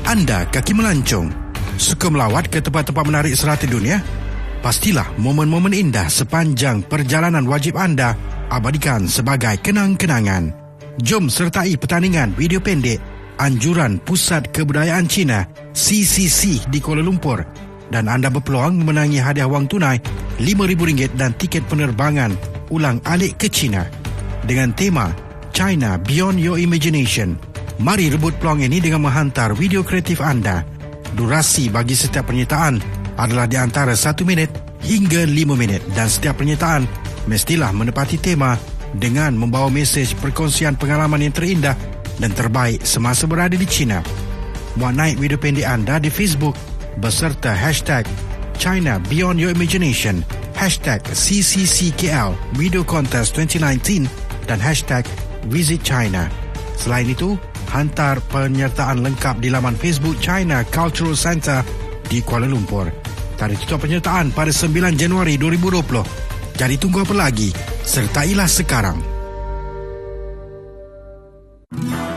[0.06, 1.34] Anda kaki melancong,
[1.76, 3.98] suka melawat ke tempat-tempat menarik serata dunia?
[4.66, 8.18] Pastilah momen-momen indah sepanjang perjalanan wajib anda
[8.50, 10.50] abadikan sebagai kenang-kenangan.
[10.98, 12.98] Jom sertai pertandingan video pendek
[13.38, 17.46] Anjuran Pusat Kebudayaan Cina CCC di Kuala Lumpur
[17.94, 20.02] dan anda berpeluang memenangi hadiah wang tunai
[20.42, 22.34] RM5,000 dan tiket penerbangan
[22.74, 23.86] ulang alik ke China
[24.50, 25.14] dengan tema
[25.54, 27.38] China Beyond Your Imagination.
[27.78, 30.66] Mari rebut peluang ini dengan menghantar video kreatif anda.
[31.14, 34.48] Durasi bagi setiap penyertaan adalah di antara 1 minit
[34.84, 36.84] hingga 5 minit dan setiap penyertaan
[37.26, 38.54] mestilah menepati tema
[38.96, 41.76] dengan membawa mesej perkongsian pengalaman yang terindah
[42.16, 44.00] dan terbaik semasa berada di China.
[44.76, 46.56] Muat naik video pendek anda di Facebook
[47.00, 48.04] beserta hashtag
[48.56, 50.24] China Beyond Your Imagination,
[50.56, 54.08] hashtag CCCKL Video Contest 2019
[54.48, 55.04] dan hashtag
[55.52, 56.28] Visit China.
[56.76, 57.40] Selain itu,
[57.72, 61.64] hantar penyertaan lengkap di laman Facebook China Cultural Centre
[62.06, 62.88] di Kuala Lumpur.
[63.36, 66.56] Tarikh tutup penyertaan pada 9 Januari 2020.
[66.56, 67.52] Jadi tunggu apa lagi?
[67.84, 68.98] Sertailah sekarang.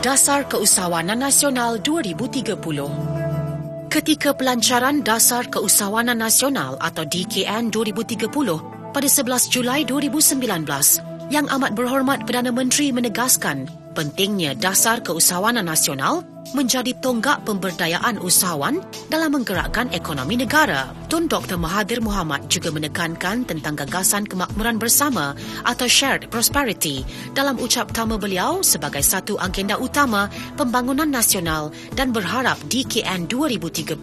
[0.00, 2.56] Dasar Keusahawanan Nasional 2030
[3.92, 8.32] Ketika pelancaran Dasar Keusahawanan Nasional atau DKN 2030
[8.96, 10.40] pada 11 Julai 2019,
[11.28, 19.34] Yang Amat Berhormat Perdana Menteri menegaskan pentingnya Dasar Keusahawanan Nasional menjadi tonggak pemberdayaan usahawan dalam
[19.34, 20.90] menggerakkan ekonomi negara.
[21.10, 21.58] Tun Dr.
[21.58, 25.34] Mahathir Mohamad juga menekankan tentang gagasan kemakmuran bersama
[25.66, 27.02] atau shared prosperity
[27.34, 33.98] dalam ucap tama beliau sebagai satu agenda utama pembangunan nasional dan berharap DKN 2030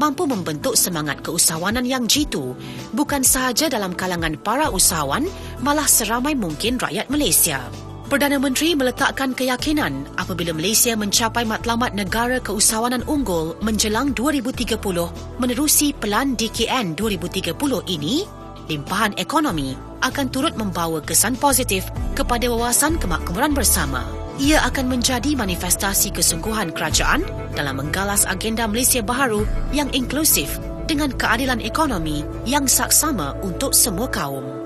[0.00, 2.56] mampu membentuk semangat keusahawanan yang jitu
[2.96, 5.28] bukan sahaja dalam kalangan para usahawan
[5.60, 7.89] malah seramai mungkin rakyat Malaysia.
[8.10, 14.82] Perdana Menteri meletakkan keyakinan apabila Malaysia mencapai matlamat negara keusahawanan unggul menjelang 2030
[15.38, 17.54] menerusi Pelan DKN 2030
[17.86, 18.26] ini,
[18.66, 21.86] limpahan ekonomi akan turut membawa kesan positif
[22.18, 24.02] kepada wawasan kemakmuran bersama.
[24.42, 27.22] Ia akan menjadi manifestasi kesungguhan kerajaan
[27.54, 30.58] dalam menggalas agenda Malaysia baharu yang inklusif
[30.90, 34.59] dengan keadilan ekonomi yang saksama untuk semua kaum.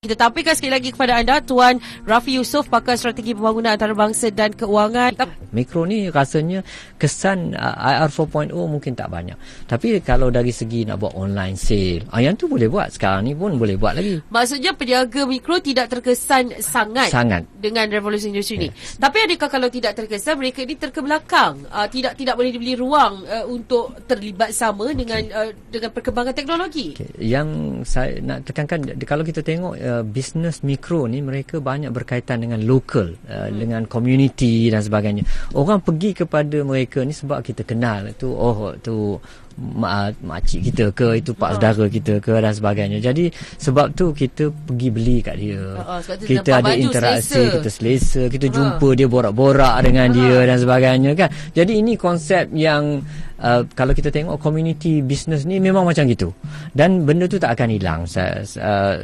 [0.00, 1.76] Kita tampilkan sekali lagi kepada anda Tuan
[2.08, 5.12] Rafi Yusof pakar strategi pembangunan antarabangsa dan keuangan.
[5.52, 6.64] Mikro ni rasanya
[6.96, 9.36] kesan uh, IR 4.0 mungkin tak banyak.
[9.68, 12.88] Tapi kalau dari segi nak buat online sale, ah, yang tu boleh buat.
[12.88, 14.24] Sekarang ni pun boleh buat lagi.
[14.32, 17.44] Maksudnya peniaga mikro tidak terkesan sangat, Sangat.
[17.60, 18.68] dengan revolusi industri ini.
[18.72, 21.60] Tapi adakah kalau tidak terkesan mereka ini terkebelakang?
[21.68, 26.96] Uh, tidak tidak boleh dibeli ruang uh, untuk terlibat sama dengan uh, dengan perkembangan teknologi.
[26.96, 27.12] Okay.
[27.20, 27.48] Yang
[27.84, 33.18] saya nak tekankan kalau kita tengok uh, bisnes mikro ni mereka banyak berkaitan dengan lokal,
[33.26, 33.56] uh, hmm.
[33.58, 35.26] dengan community dan sebagainya.
[35.52, 39.18] Orang pergi kepada mereka ni sebab kita kenal tu oh tu
[39.60, 42.98] mak makcik kita ke itu pak saudara kita ke dan sebagainya.
[43.02, 43.28] Jadi
[43.60, 45.60] sebab tu kita pergi beli kat dia.
[46.00, 47.54] Sebab tu kita ada interaksi, selesa.
[47.60, 48.54] kita selesa, kita Ha.
[48.56, 51.28] jumpa dia borak-borak dengan dia dan sebagainya kan.
[51.52, 53.04] Jadi ini konsep yang
[53.40, 56.30] uh, kalau kita tengok community business ni memang macam gitu.
[56.76, 58.00] Dan benda tu tak akan hilang.
[58.06, 59.02] Uh,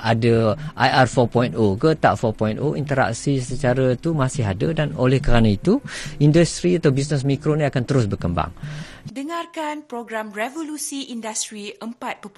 [0.00, 0.34] ada
[0.74, 5.78] IR 4.0 ke tak 4.0 interaksi secara tu masih ada dan oleh kerana itu
[6.18, 8.50] industri atau bisnes mikro ni akan terus berkembang.
[9.00, 12.28] Dengarkan program Revolusi Industri 4.0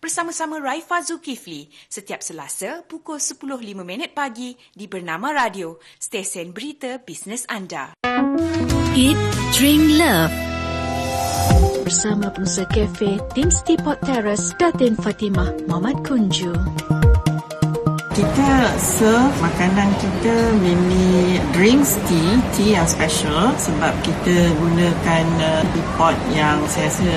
[0.00, 7.44] bersama-sama Raifa Zulkifli setiap Selasa pukul 10.05 minit pagi di Bernama Radio, stesen berita bisnes
[7.52, 7.92] anda.
[8.98, 9.14] Eat,
[9.54, 10.34] drink, love.
[11.86, 16.50] bersama pengusaha kafe Tim Teapot Terrace Datin Fatimah Muhammad Kunju.
[18.10, 26.18] Kita serve makanan kita mainly drinks tea, tea yang special sebab kita gunakan uh, teapot
[26.34, 27.12] yang saya rasa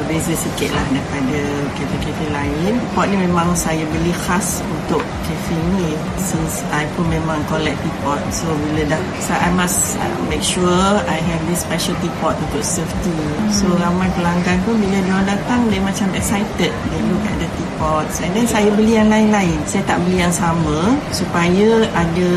[0.00, 1.40] berbeza sikit lah daripada
[1.80, 2.72] kafe-kafe lain.
[2.92, 8.20] Pot ni memang saya beli khas untuk kafe ni since I pun memang collect teapot.
[8.32, 12.64] So bila dah, so I must uh, make sure I have this special teapot untuk
[12.64, 13.12] serve tea.
[13.12, 13.50] Hmm.
[13.52, 16.72] So ramai pelanggan pun bila dia datang dia macam excited.
[16.72, 18.06] They look at the teapot.
[18.24, 19.58] And then saya beli yang lain-lain.
[19.68, 22.30] Saya tak beli yang sama supaya ada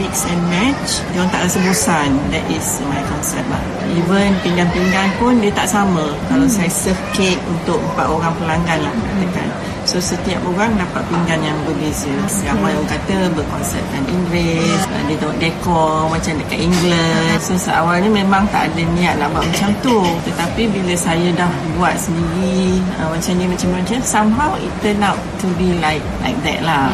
[0.00, 1.04] mix and match.
[1.12, 2.10] Dia orang tak rasa bosan.
[2.32, 3.62] That is my concept lah.
[3.96, 6.12] Even pinggan-pinggan pun dia tak sama.
[6.28, 6.56] Kalau hmm.
[6.56, 9.65] saya serve kek untuk empat orang pelanggan lah katakan.
[9.86, 12.10] So setiap orang dapat pinggan yang berbeza.
[12.42, 17.38] Ramai orang kata berkonsepkan Inggeris, dia tengok dekor macam dekat England.
[17.38, 20.02] So seawalnya memang tak ada niat nak buat macam tu.
[20.26, 21.46] Tetapi bila saya dah
[21.78, 26.36] buat sendiri uh, macam ni macam macam somehow it turn out to be like like
[26.42, 26.90] that lah.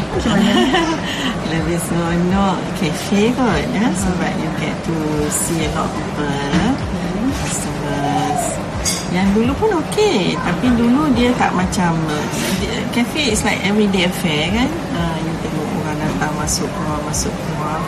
[1.52, 4.96] Lebih seronok cafe kot ya sebab you get to
[5.32, 6.92] see a lot of people.
[9.12, 12.00] Yang dulu pun okey Tapi dulu dia tak macam
[12.96, 14.70] Cafe is like everyday affair kan?
[14.96, 17.78] Uh, You tengok orang datang masuk keluar Masuk keluar.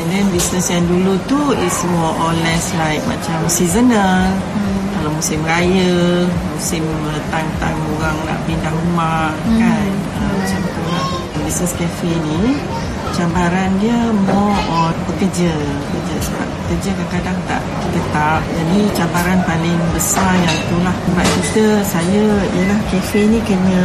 [0.00, 4.32] And then business yang dulu tu Is more or less like Macam seasonal.
[4.32, 4.80] Hmm.
[4.96, 6.24] Kalau musim raya
[6.56, 6.84] Musim
[7.28, 9.60] tang-tang orang nak pindah rumah hmm.
[9.60, 9.90] Kan?
[10.16, 11.06] Uh, Macam tu lah.
[11.44, 12.56] Business cafe ni
[13.14, 13.94] cabaran dia
[14.26, 15.54] more on pekerja.
[15.54, 17.62] Pekerja sebab pekerja kadang-kadang tak
[17.94, 18.42] tetap.
[18.42, 20.94] Jadi cabaran paling besar yang itulah.
[21.06, 23.82] Sebab kita saya ialah kafe ni kena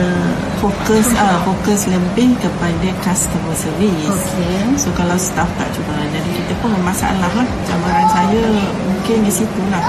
[0.57, 4.09] fokus ah uh, fokus lebih kepada customer service.
[4.09, 4.75] Okay.
[4.81, 5.93] so kalau staff tak cuba.
[6.09, 7.47] Jadi kita pun bermasalah lah.
[7.69, 8.41] Cabaran saya
[8.89, 9.83] mungkin di situ lah.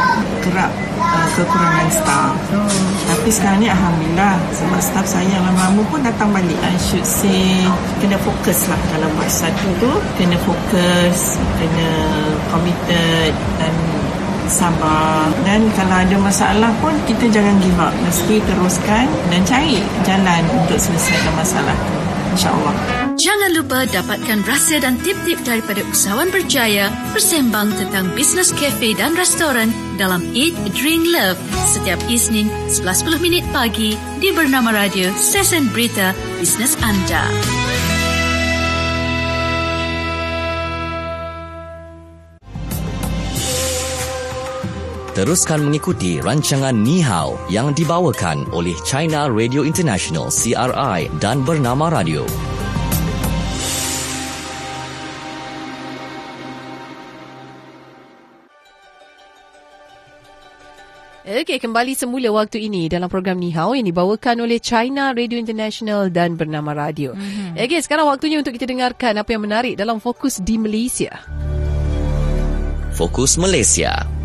[0.44, 2.35] Kerap uh, kekurangan staff.
[2.52, 2.68] Oh.
[3.11, 6.59] tapi sekarang ni Alhamdulillah sebab staff saya yang lama-lama pun datang balik.
[6.62, 7.64] I should say
[7.98, 8.78] kena fokus lah.
[8.92, 11.90] Kalau buat satu tu kena fokus kena
[12.50, 13.72] committed dan
[14.51, 15.31] sabar.
[15.47, 17.95] Dan kalau ada masalah pun kita jangan give up.
[18.03, 21.79] Mesti teruskan dan cari jalan untuk selesaikan masalah
[22.35, 22.75] insyaallah.
[23.21, 29.69] Jangan lupa dapatkan rahsia dan tip-tip daripada usahawan berjaya bersembang tentang bisnes kafe dan restoran
[30.01, 31.37] dalam Eat, Drink, Love
[31.69, 37.29] setiap Isnin 11.10 minit pagi di Bernama Radio Stesen Berita Bisnes Anda.
[45.20, 52.24] Teruskan mengikuti rancangan Ni Hao yang dibawakan oleh China Radio International CRI dan Bernama Radio.
[61.28, 66.09] Okey, kembali semula waktu ini dalam program Ni Hao yang dibawakan oleh China Radio International
[66.09, 67.12] dan Bernama Radio.
[67.12, 67.61] Mm-hmm.
[67.61, 71.12] Okey, sekarang waktunya untuk kita dengarkan apa yang menarik dalam Fokus di Malaysia.
[72.96, 74.19] Fokus Malaysia.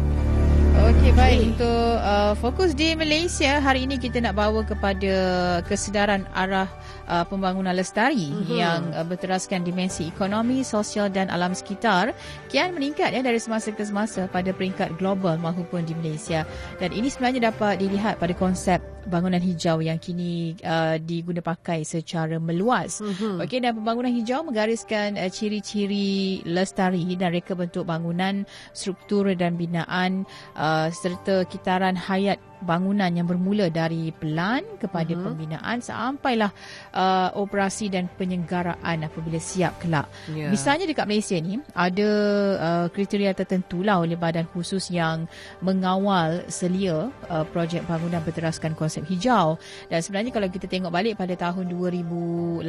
[0.75, 1.55] Okey baik.
[1.55, 5.15] Untuk uh, fokus di Malaysia hari ini kita nak bawa kepada
[5.63, 6.67] kesedaran arah
[7.07, 8.55] uh, pembangunan lestari mm-hmm.
[8.55, 12.13] yang uh, berteraskan dimensi ekonomi, sosial dan alam sekitar
[12.49, 16.43] kian meningkat ya dari semasa ke semasa pada peringkat global maupun di Malaysia
[16.77, 22.41] dan ini sebenarnya dapat dilihat pada konsep bangunan hijau yang kini uh, diguna pakai secara
[22.41, 22.99] meluas.
[22.99, 23.37] Mm-hmm.
[23.45, 30.25] Okey dan pembangunan hijau menggariskan uh, ciri-ciri lestari dan reka bentuk bangunan, struktur dan binaan
[30.57, 35.25] uh, serta kitaran hayat bangunan yang bermula dari pelan kepada uh-huh.
[35.31, 36.51] pembinaan sampailah
[36.91, 40.09] uh, operasi dan penyenggaraan apabila siap kelak.
[40.31, 40.49] Yeah.
[40.49, 42.09] Misalnya dekat Malaysia ni ada
[42.57, 45.27] uh, kriteria tertentu lah oleh badan khusus yang
[45.61, 49.59] mengawal selia uh, projek bangunan berteraskan konsep hijau
[49.91, 52.63] dan sebenarnya kalau kita tengok balik pada tahun 2008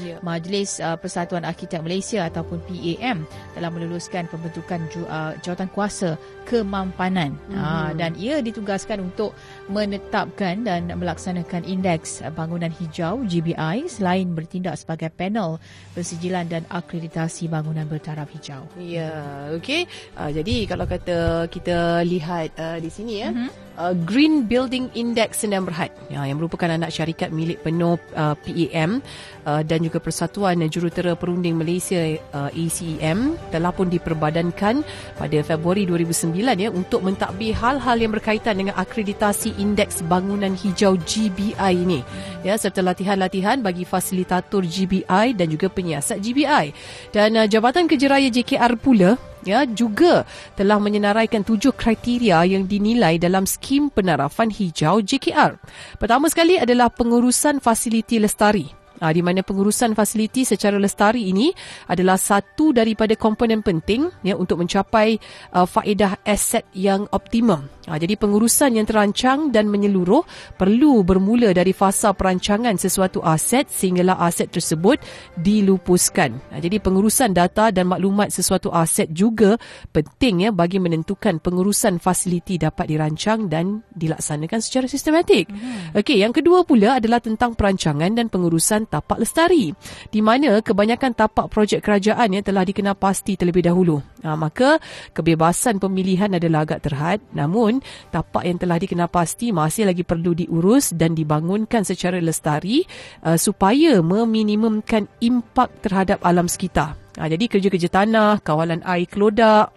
[0.00, 0.20] yeah.
[0.20, 3.24] Majlis uh, Persatuan Arkitek Malaysia ataupun PAM
[3.56, 7.56] telah meluluskan pembentukan ju- uh, jawatan kuasa kemampanan uh-huh.
[7.56, 9.32] uh, dan ia ditugaskan untuk untuk
[9.72, 15.56] menetapkan dan melaksanakan indeks bangunan hijau GBI selain bertindak sebagai panel
[15.96, 18.68] persijilan dan akreditasi bangunan bertaraf hijau.
[18.76, 19.88] Ya, okey.
[20.20, 23.32] Uh, jadi kalau kata kita lihat uh, di sini ya.
[23.32, 28.34] Uh-huh uh, Green Building Index Sdn Berhad ya, yang merupakan anak syarikat milik penuh uh,
[28.38, 29.02] PAM
[29.46, 32.00] uh, dan juga Persatuan Jurutera Perunding Malaysia
[32.34, 34.84] uh, ACEM telah pun diperbadankan
[35.16, 40.96] pada Februari 2009 ya untuk mentadbir hal-hal yang berkaitan dengan akreditasi akreditasi Indeks Bangunan Hijau
[40.96, 42.00] GBI ini.
[42.40, 46.72] Ya, serta latihan-latihan bagi fasilitator GBI dan juga penyiasat GBI.
[47.12, 50.24] Dan uh, Jabatan Kerja Raya JKR pula ya juga
[50.56, 55.60] telah menyenaraikan tujuh kriteria yang dinilai dalam skim penarafan hijau JKR.
[56.00, 61.50] Pertama sekali adalah pengurusan fasiliti lestari Ha, di mana pengurusan fasiliti secara lestari ini
[61.90, 65.18] adalah satu daripada komponen penting ya untuk mencapai
[65.50, 67.66] uh, faedah aset yang optimum.
[67.90, 70.24] Ha, jadi pengurusan yang terancang dan menyeluruh
[70.56, 75.02] perlu bermula dari fasa perancangan sesuatu aset sehinggalah aset tersebut
[75.36, 76.38] dilupuskan.
[76.54, 79.58] Ha, jadi pengurusan data dan maklumat sesuatu aset juga
[79.90, 85.50] penting ya bagi menentukan pengurusan fasiliti dapat dirancang dan dilaksanakan secara sistematik.
[85.50, 85.98] Hmm.
[85.98, 89.72] Okey, yang kedua pula adalah tentang perancangan dan pengurusan tapak lestari
[90.10, 94.00] di mana kebanyakan tapak projek kerajaan yang telah dikenal pasti terlebih dahulu.
[94.24, 94.80] Ha, maka
[95.12, 100.96] kebebasan pemilihan adalah agak terhad namun tapak yang telah dikenal pasti masih lagi perlu diurus
[100.96, 102.82] dan dibangunkan secara lestari
[103.26, 106.96] uh, supaya meminimumkan impak terhadap alam sekitar.
[107.14, 109.70] Uh, jadi kerja-kerja tanah, kawalan air kelodak,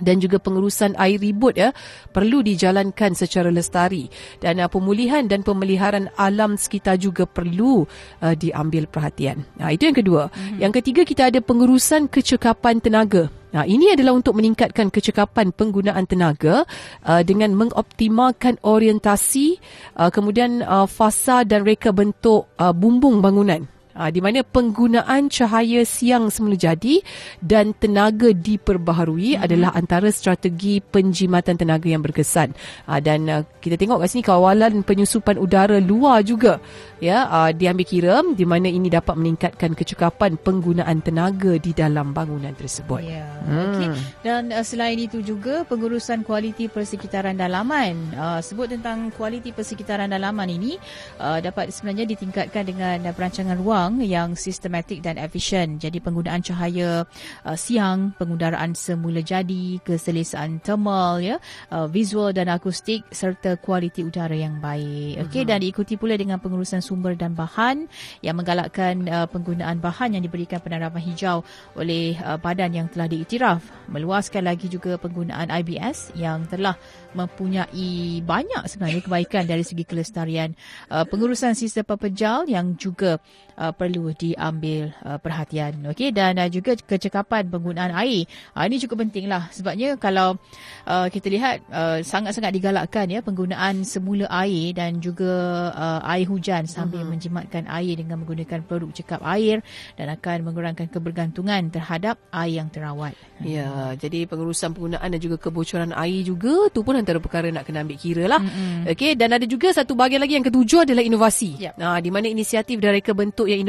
[0.00, 1.74] dan juga pengurusan air ribut ya
[2.12, 4.10] perlu dijalankan secara lestari
[4.42, 7.84] dan uh, pemulihan dan pemeliharaan alam sekitar juga perlu
[8.22, 9.46] uh, diambil perhatian.
[9.58, 10.22] Nah itu yang kedua.
[10.28, 10.58] Mm-hmm.
[10.62, 13.30] Yang ketiga kita ada pengurusan kecekapan tenaga.
[13.48, 16.68] Nah, ini adalah untuk meningkatkan kecekapan penggunaan tenaga
[17.08, 19.56] uh, dengan mengoptimalkan orientasi
[19.96, 23.64] uh, kemudian uh, fasa dan reka bentuk uh, bumbung bangunan
[23.98, 27.02] uh, di mana penggunaan cahaya siang semula jadi
[27.42, 29.42] dan tenaga diperbaharui hmm.
[29.42, 32.54] adalah antara strategi penjimatan tenaga yang berkesan.
[32.86, 36.62] Uh, dan uh, kita tengok kat sini kawalan penyusupan udara luar juga
[36.98, 42.52] ya uh, diambil kira di mana ini dapat meningkatkan kecekapan penggunaan tenaga di dalam bangunan
[42.54, 43.02] tersebut.
[43.02, 43.26] Ya.
[43.46, 43.74] Hmm.
[43.74, 43.88] Okey.
[44.22, 47.94] Dan uh, selain itu juga pengurusan kualiti persekitaran dalaman.
[48.14, 50.76] Uh, sebut tentang kualiti persekitaran dalaman ini
[51.22, 55.78] uh, dapat sebenarnya ditingkatkan dengan uh, perancangan ruang yang sistematik dan efisien.
[55.78, 57.06] Jadi penggunaan cahaya
[57.46, 61.36] uh, siang, pengudaraan semula jadi, keselesaan thermal, ya,
[61.70, 65.28] uh, visual dan akustik serta kualiti udara yang baik.
[65.28, 65.48] Okey uh-huh.
[65.48, 67.84] dan diikuti pula dengan pengurusan sumber dan bahan
[68.24, 71.44] yang menggalakkan uh, penggunaan bahan yang diberikan penerapan hijau
[71.76, 73.60] oleh uh, badan yang telah diiktiraf.
[73.92, 76.80] Meluaskan lagi juga penggunaan IBS yang telah
[77.12, 80.56] mempunyai banyak sebenarnya kebaikan dari segi kelestarian.
[80.88, 83.20] Uh, pengurusan sistem pepejal yang juga
[83.58, 85.82] uh, perlu diambil uh, perhatian.
[85.90, 88.24] Okey dan uh, juga kecekapan penggunaan air.
[88.54, 90.38] Uh, ini cukup pentinglah sebabnya kalau
[90.86, 96.70] uh, kita lihat uh, sangat-sangat digalakkan ya penggunaan semula air dan juga uh, air hujan
[96.78, 97.10] sambil uh-huh.
[97.10, 99.66] menjimatkan air dengan menggunakan produk cekap air
[99.98, 103.18] dan akan mengurangkan kebergantungan terhadap air yang terawat.
[103.42, 107.82] Ya, jadi pengurusan penggunaan dan juga kebocoran air juga tu pun antara perkara nak kena
[107.82, 108.38] ambil kira lah.
[108.38, 108.94] Uh-huh.
[108.94, 111.58] Okey dan ada juga satu bahagian lagi yang ketujuh adalah inovasi.
[111.58, 111.74] Yep.
[111.82, 113.60] Uh, di mana inisiatif dari kebentuk yang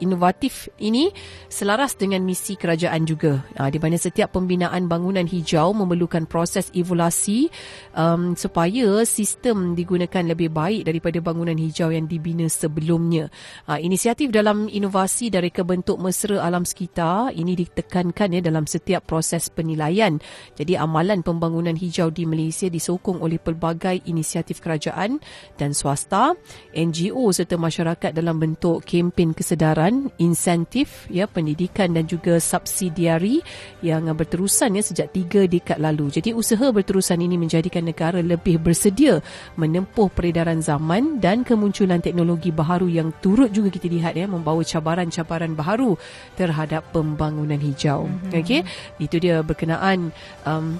[0.00, 1.12] inovatif ini
[1.52, 3.44] selaras dengan misi kerajaan juga.
[3.58, 7.52] Uh, di mana setiap pembinaan bangunan hijau memerlukan proses evaluasi
[7.92, 13.26] um, supaya sistem digunakan lebih baik daripada bangunan hijau yang dibina sebelumnya.
[13.66, 19.50] Uh, inisiatif dalam inovasi dari kebentuk mesra alam sekitar ini ditekankan ya dalam setiap proses
[19.50, 20.22] penilaian.
[20.54, 25.18] Jadi amalan pembangunan hijau di Malaysia disokong oleh pelbagai inisiatif kerajaan
[25.58, 26.38] dan swasta,
[26.72, 33.40] NGO serta masyarakat dalam bentuk kempen kesedaran, insentif, ya pendidikan dan juga subsidiari
[33.80, 36.12] yang berterusan ya sejak tiga dekad lalu.
[36.12, 39.24] Jadi usaha berterusan ini menjadikan negara lebih bersedia
[39.56, 45.54] menempuh peredaran zaman dan kemunculan teknologi baharu yang turut juga kita lihat ya membawa cabaran-cabaran
[45.54, 45.96] baharu
[46.34, 48.10] terhadap pembangunan hijau.
[48.10, 48.40] Mm-hmm.
[48.42, 48.60] Okey,
[49.00, 50.10] itu dia berkenaan
[50.44, 50.76] um,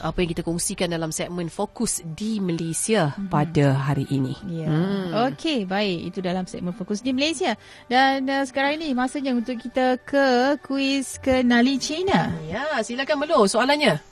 [0.00, 3.28] apa yang kita kongsikan dalam segmen fokus di Malaysia hmm.
[3.28, 4.32] pada hari ini.
[4.48, 4.70] Ya.
[4.70, 5.32] Hmm.
[5.32, 6.14] Okey, baik.
[6.14, 7.58] Itu dalam segmen fokus di Malaysia.
[7.90, 12.32] Dan uh, sekarang ini masanya untuk kita ke kuis kenali China.
[12.48, 14.11] Ya, silakan Melo soalannya.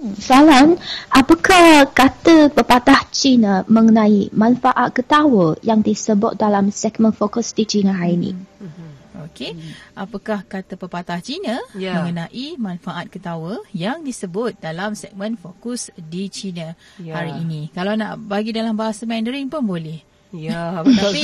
[0.00, 0.80] Soalan,
[1.12, 8.16] apakah kata pepatah China mengenai manfaat ketawa yang disebut dalam segmen fokus di China hari
[8.16, 8.32] ini?
[8.32, 8.90] Hmm.
[9.28, 9.52] Okey,
[9.92, 12.00] apakah kata pepatah Cina yeah.
[12.00, 17.20] mengenai manfaat ketawa yang disebut dalam segmen fokus di China yeah.
[17.20, 17.68] hari ini?
[17.76, 20.09] Kalau nak bagi dalam bahasa Mandarin pun boleh.
[20.30, 21.20] Ya, tapi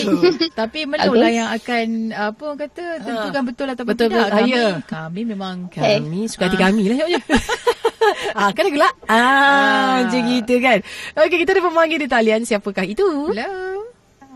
[0.51, 3.49] tapi menulah yang akan apa kata tentukan ha.
[3.55, 4.27] betul atau betul tidak.
[4.27, 4.69] Betul, kami, ya.
[4.83, 6.27] kami memang kami hey.
[6.27, 6.63] suka hati ha.
[6.67, 7.07] kami lah.
[8.43, 8.95] ah, kena gelak.
[9.07, 9.95] Ah, ah.
[10.03, 10.79] macam gitu kan.
[11.23, 12.43] Okey, kita ada pemanggil di talian.
[12.43, 13.07] Siapakah itu?
[13.31, 13.87] Hello.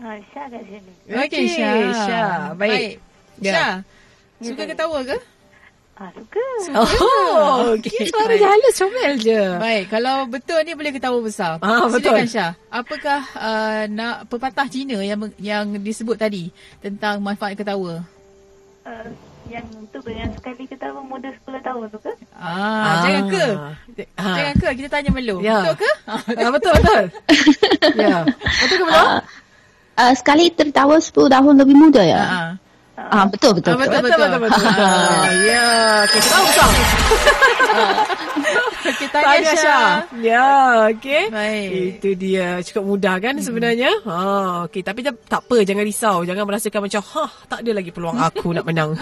[0.01, 0.91] Ah, Syah kat sini.
[1.19, 1.75] Okey, Syah.
[2.07, 2.33] Syah.
[2.55, 2.71] Baik.
[2.71, 2.93] Baik.
[3.43, 3.51] Ya.
[3.51, 3.73] Syah,
[4.39, 5.17] suka ketawa ke?
[5.93, 6.45] Ah, suka.
[6.73, 8.09] Oh, okay.
[8.09, 9.41] Suara dia halus comel je.
[9.59, 11.61] Baik, kalau betul ni boleh ketawa besar.
[11.61, 12.09] Ah, betul.
[12.17, 12.51] Silakan Syah.
[12.67, 16.49] Apakah uh, nak pepatah Cina yang yang disebut tadi
[16.79, 18.01] tentang manfaat ketawa?
[18.81, 19.13] Uh,
[19.45, 22.11] yang tu yang sekali ketawa muda 10 tahun tu ke?
[22.33, 22.95] Ah, Ah.
[23.03, 23.45] jangan ke?
[24.17, 24.35] Ah.
[24.41, 24.67] Jangan ke?
[24.81, 25.37] Kita tanya Melu.
[25.37, 25.59] Ya.
[25.69, 25.91] Betul ke?
[26.07, 27.03] Ah, betul, betul.
[28.09, 28.17] ya.
[28.63, 29.05] Betul ke belum?
[29.05, 29.19] Ah,
[29.99, 32.21] ah, sekali tertawa 10 tahun lebih muda ya.
[32.23, 32.51] Ah.
[32.93, 33.73] Ah, betul betul.
[33.73, 34.63] Ah, betul, Betul, betul, betul.
[34.67, 35.65] Ah, ya.
[36.05, 36.69] Okay, tahu besar.
[38.81, 39.93] Kita Tanya Syah.
[40.19, 40.49] Ya,
[40.89, 41.29] okey.
[41.29, 41.69] Baik.
[41.97, 42.59] Itu dia.
[42.61, 43.89] Cukup mudah kan sebenarnya.
[44.03, 44.17] Ha,
[44.67, 44.81] okey.
[44.81, 45.61] Tapi tak tak apa.
[45.61, 46.17] Jangan risau.
[46.21, 48.97] Jangan merasakan macam, ha, tak ada lagi peluang aku nak menang.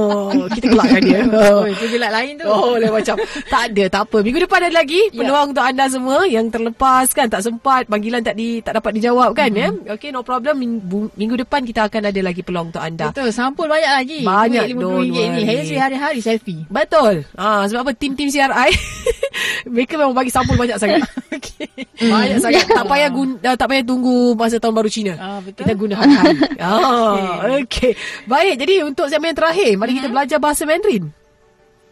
[0.54, 1.20] Kita gelakkan dia.
[1.26, 2.46] Oh, itu gelak lain tu.
[2.46, 3.16] Oh, lain macam.
[3.46, 4.16] tak ada, tak apa.
[4.22, 5.22] Minggu depan ada lagi Ya.
[5.22, 9.34] peluang untuk anda semua yang terlepas kan, tak sempat, panggilan tak di tak dapat dijawab
[9.34, 9.70] kan ya.
[9.90, 10.56] Okey, no problem.
[10.56, 13.10] Minggu, minggu depan kita akan ada lagi peluang untuk anda.
[13.10, 14.19] Betul, sampul banyak lagi.
[14.23, 15.11] Banyak, RM50 don't ni.
[15.11, 15.43] worry.
[15.43, 16.63] Hari hari-hari selfie.
[16.71, 17.27] Betul.
[17.35, 18.71] Ha, sebab apa tim-tim CRI
[19.73, 21.03] mereka memang bagi sampul banyak sangat.
[21.35, 21.67] Okey.
[22.07, 22.65] Banyak sangat.
[22.67, 25.13] tak payah guna, uh, tak payah tunggu masa tahun baru Cina.
[25.19, 25.63] Ah, betul.
[25.67, 26.37] Kita guna hari-hari.
[26.59, 27.93] ah, okey.
[28.25, 31.11] Baik, jadi untuk segmen yang terakhir, mari kita belajar bahasa Mandarin.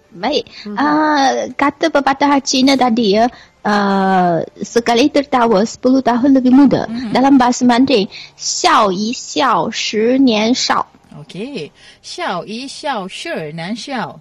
[0.07, 0.47] Baik.
[0.79, 3.27] Ah, kata pepatah Cina tadi ya,
[3.61, 6.88] ah, sekali tertawa 10 tahun lebih muda.
[7.11, 10.88] Dalam bahasa Mandarin, 笑一笑，十年少。
[11.20, 11.70] OK，
[12.02, 14.20] 笑一笑，雪儿难笑，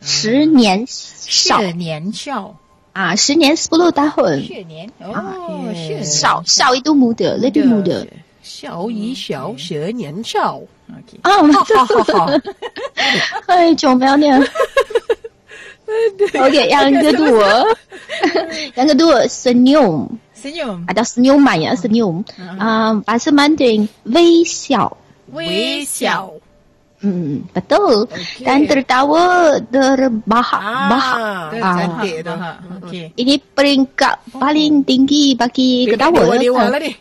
[0.00, 2.54] 十年笑年笑
[2.92, 5.72] 啊，十年不露大红，雪年哦，
[6.04, 8.06] 笑笑一肚母的，那肚母的，
[8.42, 10.60] 笑一笑，雪年笑
[10.90, 12.30] ，OK，啊，好好好，
[13.46, 14.26] 哎，九秒呢
[16.34, 17.66] ，OK，两个多，
[18.74, 24.96] 两个多，十六，十六，啊，到十六满呀，十六，嗯，还是满点微笑。
[25.32, 26.32] 微笑。
[26.98, 28.10] Hmm, betul.
[28.42, 31.18] Dan tertawa terbahak-bahak.
[31.54, 32.34] Ah, cantik tu.
[32.34, 33.14] Ah, Okey.
[33.14, 36.26] Ini peringkat paling tinggi bagi ketawa.
[36.26, 36.92] Dewa-dewa lah ni.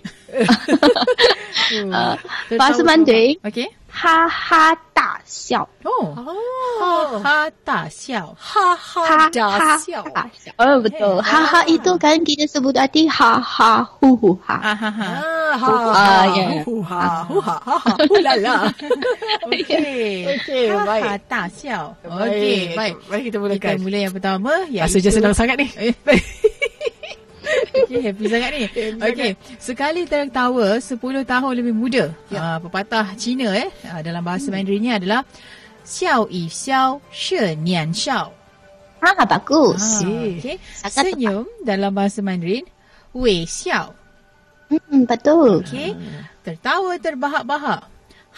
[1.67, 2.13] Uh,
[2.53, 3.67] bahasa Mandarin, Okey.
[3.96, 5.68] ha ha 大笑.
[5.84, 6.14] Oh.
[6.16, 8.34] Ha ha 大笑。
[8.38, 10.02] 哈哈大笑。
[10.56, 11.20] Oh betul.
[11.20, 14.56] Ha ha itu kan kita sebut arti ha ha hu hu ha.
[14.62, 15.08] Ah ha ha.
[15.52, 16.64] Ah, ha, Ah, ha, ya.
[16.64, 18.56] hu, ha, hu, ha, ha, ha, hu, la, la.
[19.44, 20.24] Okey.
[20.24, 21.02] Okey, Ha baik.
[21.04, 21.92] ha 大笑。
[22.08, 22.96] Okey, baik.
[23.12, 23.74] Baik, kita Kita mulakan.
[23.84, 24.52] mula yang pertama.
[24.72, 25.68] Rasanya senang sangat ni.
[27.85, 28.63] Okey, happy sangat ni.
[28.97, 30.97] Okey, sekali tertawa 10
[31.27, 32.05] tahun lebih muda.
[32.33, 32.57] Ya.
[32.57, 35.21] Uh, pepatah Cina eh uh, dalam bahasa Mandarin ni adalah
[35.85, 38.33] xiao yi xiao, shi nian xiao.
[39.01, 40.01] Ha bagus.
[40.01, 40.57] Ah, Okey.
[40.73, 42.65] Sangat Senyum dalam bahasa Mandarin
[43.13, 43.93] wei xiao.
[44.67, 45.61] Hmm, betul.
[45.63, 45.93] Okey.
[46.43, 47.81] Tertawa terbahak-bahak.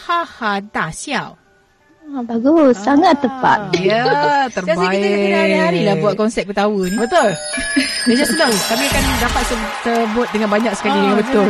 [0.07, 1.35] Ha ha da xiao.
[2.09, 2.73] Ha, bagus.
[2.75, 3.69] Sangat tepat.
[3.77, 4.01] Ya,
[4.55, 4.81] terbaik.
[4.81, 6.97] rasa kita kena hari-hari lah buat konsep ketawa ni.
[6.97, 7.29] Betul.
[8.09, 8.49] Dia senang.
[8.49, 11.49] Kami akan dapat se- sebut dengan banyak sekali Ah, betul.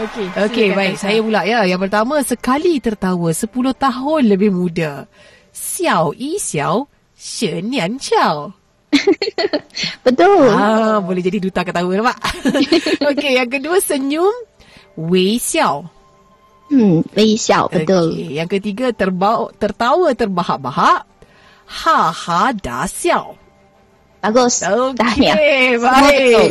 [0.00, 0.26] Okey.
[0.50, 0.94] Okey, baik.
[0.96, 1.62] Saya pula ya.
[1.62, 5.06] Yang pertama, sekali tertawa 10 tahun lebih muda.
[5.50, 8.50] Xiao yi xiao, she nian xiao.
[10.06, 10.50] Betul.
[10.50, 12.18] Ah, boleh jadi duta ketawa nampak?
[13.14, 14.34] Okey, yang kedua senyum
[14.98, 15.86] wei xiao.
[16.70, 17.66] Hmm, 微笑.
[17.66, 18.14] Betul.
[18.14, 21.02] Okey, yang ketiga terbau tertawa terbahak-bahak.
[21.66, 23.34] Ha ha da xiao.
[24.22, 24.62] Bagus.
[24.94, 25.34] Tahniah.
[25.34, 26.14] Okey, Semua baik.
[26.30, 26.50] betul.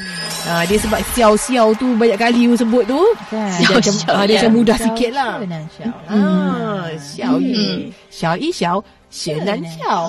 [0.40, 2.96] Ah, dia sebab siau-siau tu banyak kali you sebut tu.
[3.28, 3.60] Kan.
[3.60, 5.32] Dia macam, Siau-siau, ah, dia macam mudah sikit lah.
[5.76, 5.92] xiao.
[6.08, 7.92] Ah, xiao yi.
[8.08, 8.78] Xiao yi xiao,
[9.12, 10.04] xie nan xiao.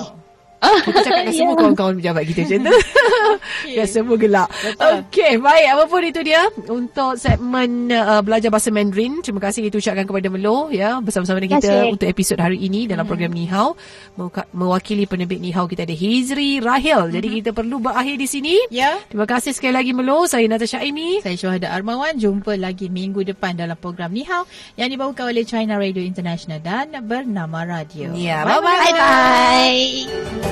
[0.62, 1.58] Kita cakap dengan semua ya.
[1.58, 2.76] kawan-kawan pejabat kita macam tu.
[3.74, 4.48] Biar semua gelak.
[4.78, 5.66] Okey, baik.
[5.74, 9.18] Apa pun itu dia untuk segmen uh, belajar bahasa Mandarin.
[9.22, 13.04] Terima kasih kita ucapkan kepada Melo ya bersama-sama dengan kita untuk episod hari ini dalam
[13.04, 13.74] program Ni Hao.
[14.54, 17.10] Mewakili penerbit Ni Hao kita ada Hizri Rahil.
[17.10, 18.54] Jadi kita perlu berakhir di sini.
[18.70, 18.98] Ya.
[19.10, 20.24] Terima kasih sekali lagi Melo.
[20.30, 21.18] Saya Natasha Aimi.
[21.24, 22.14] Saya Syuhada Armawan.
[22.14, 24.46] Jumpa lagi minggu depan dalam program Ni Hao
[24.78, 28.12] yang dibawakan oleh China Radio International dan Bernama Radio.
[28.14, 28.92] Ya, bye-bye.
[28.94, 30.51] Bye-bye.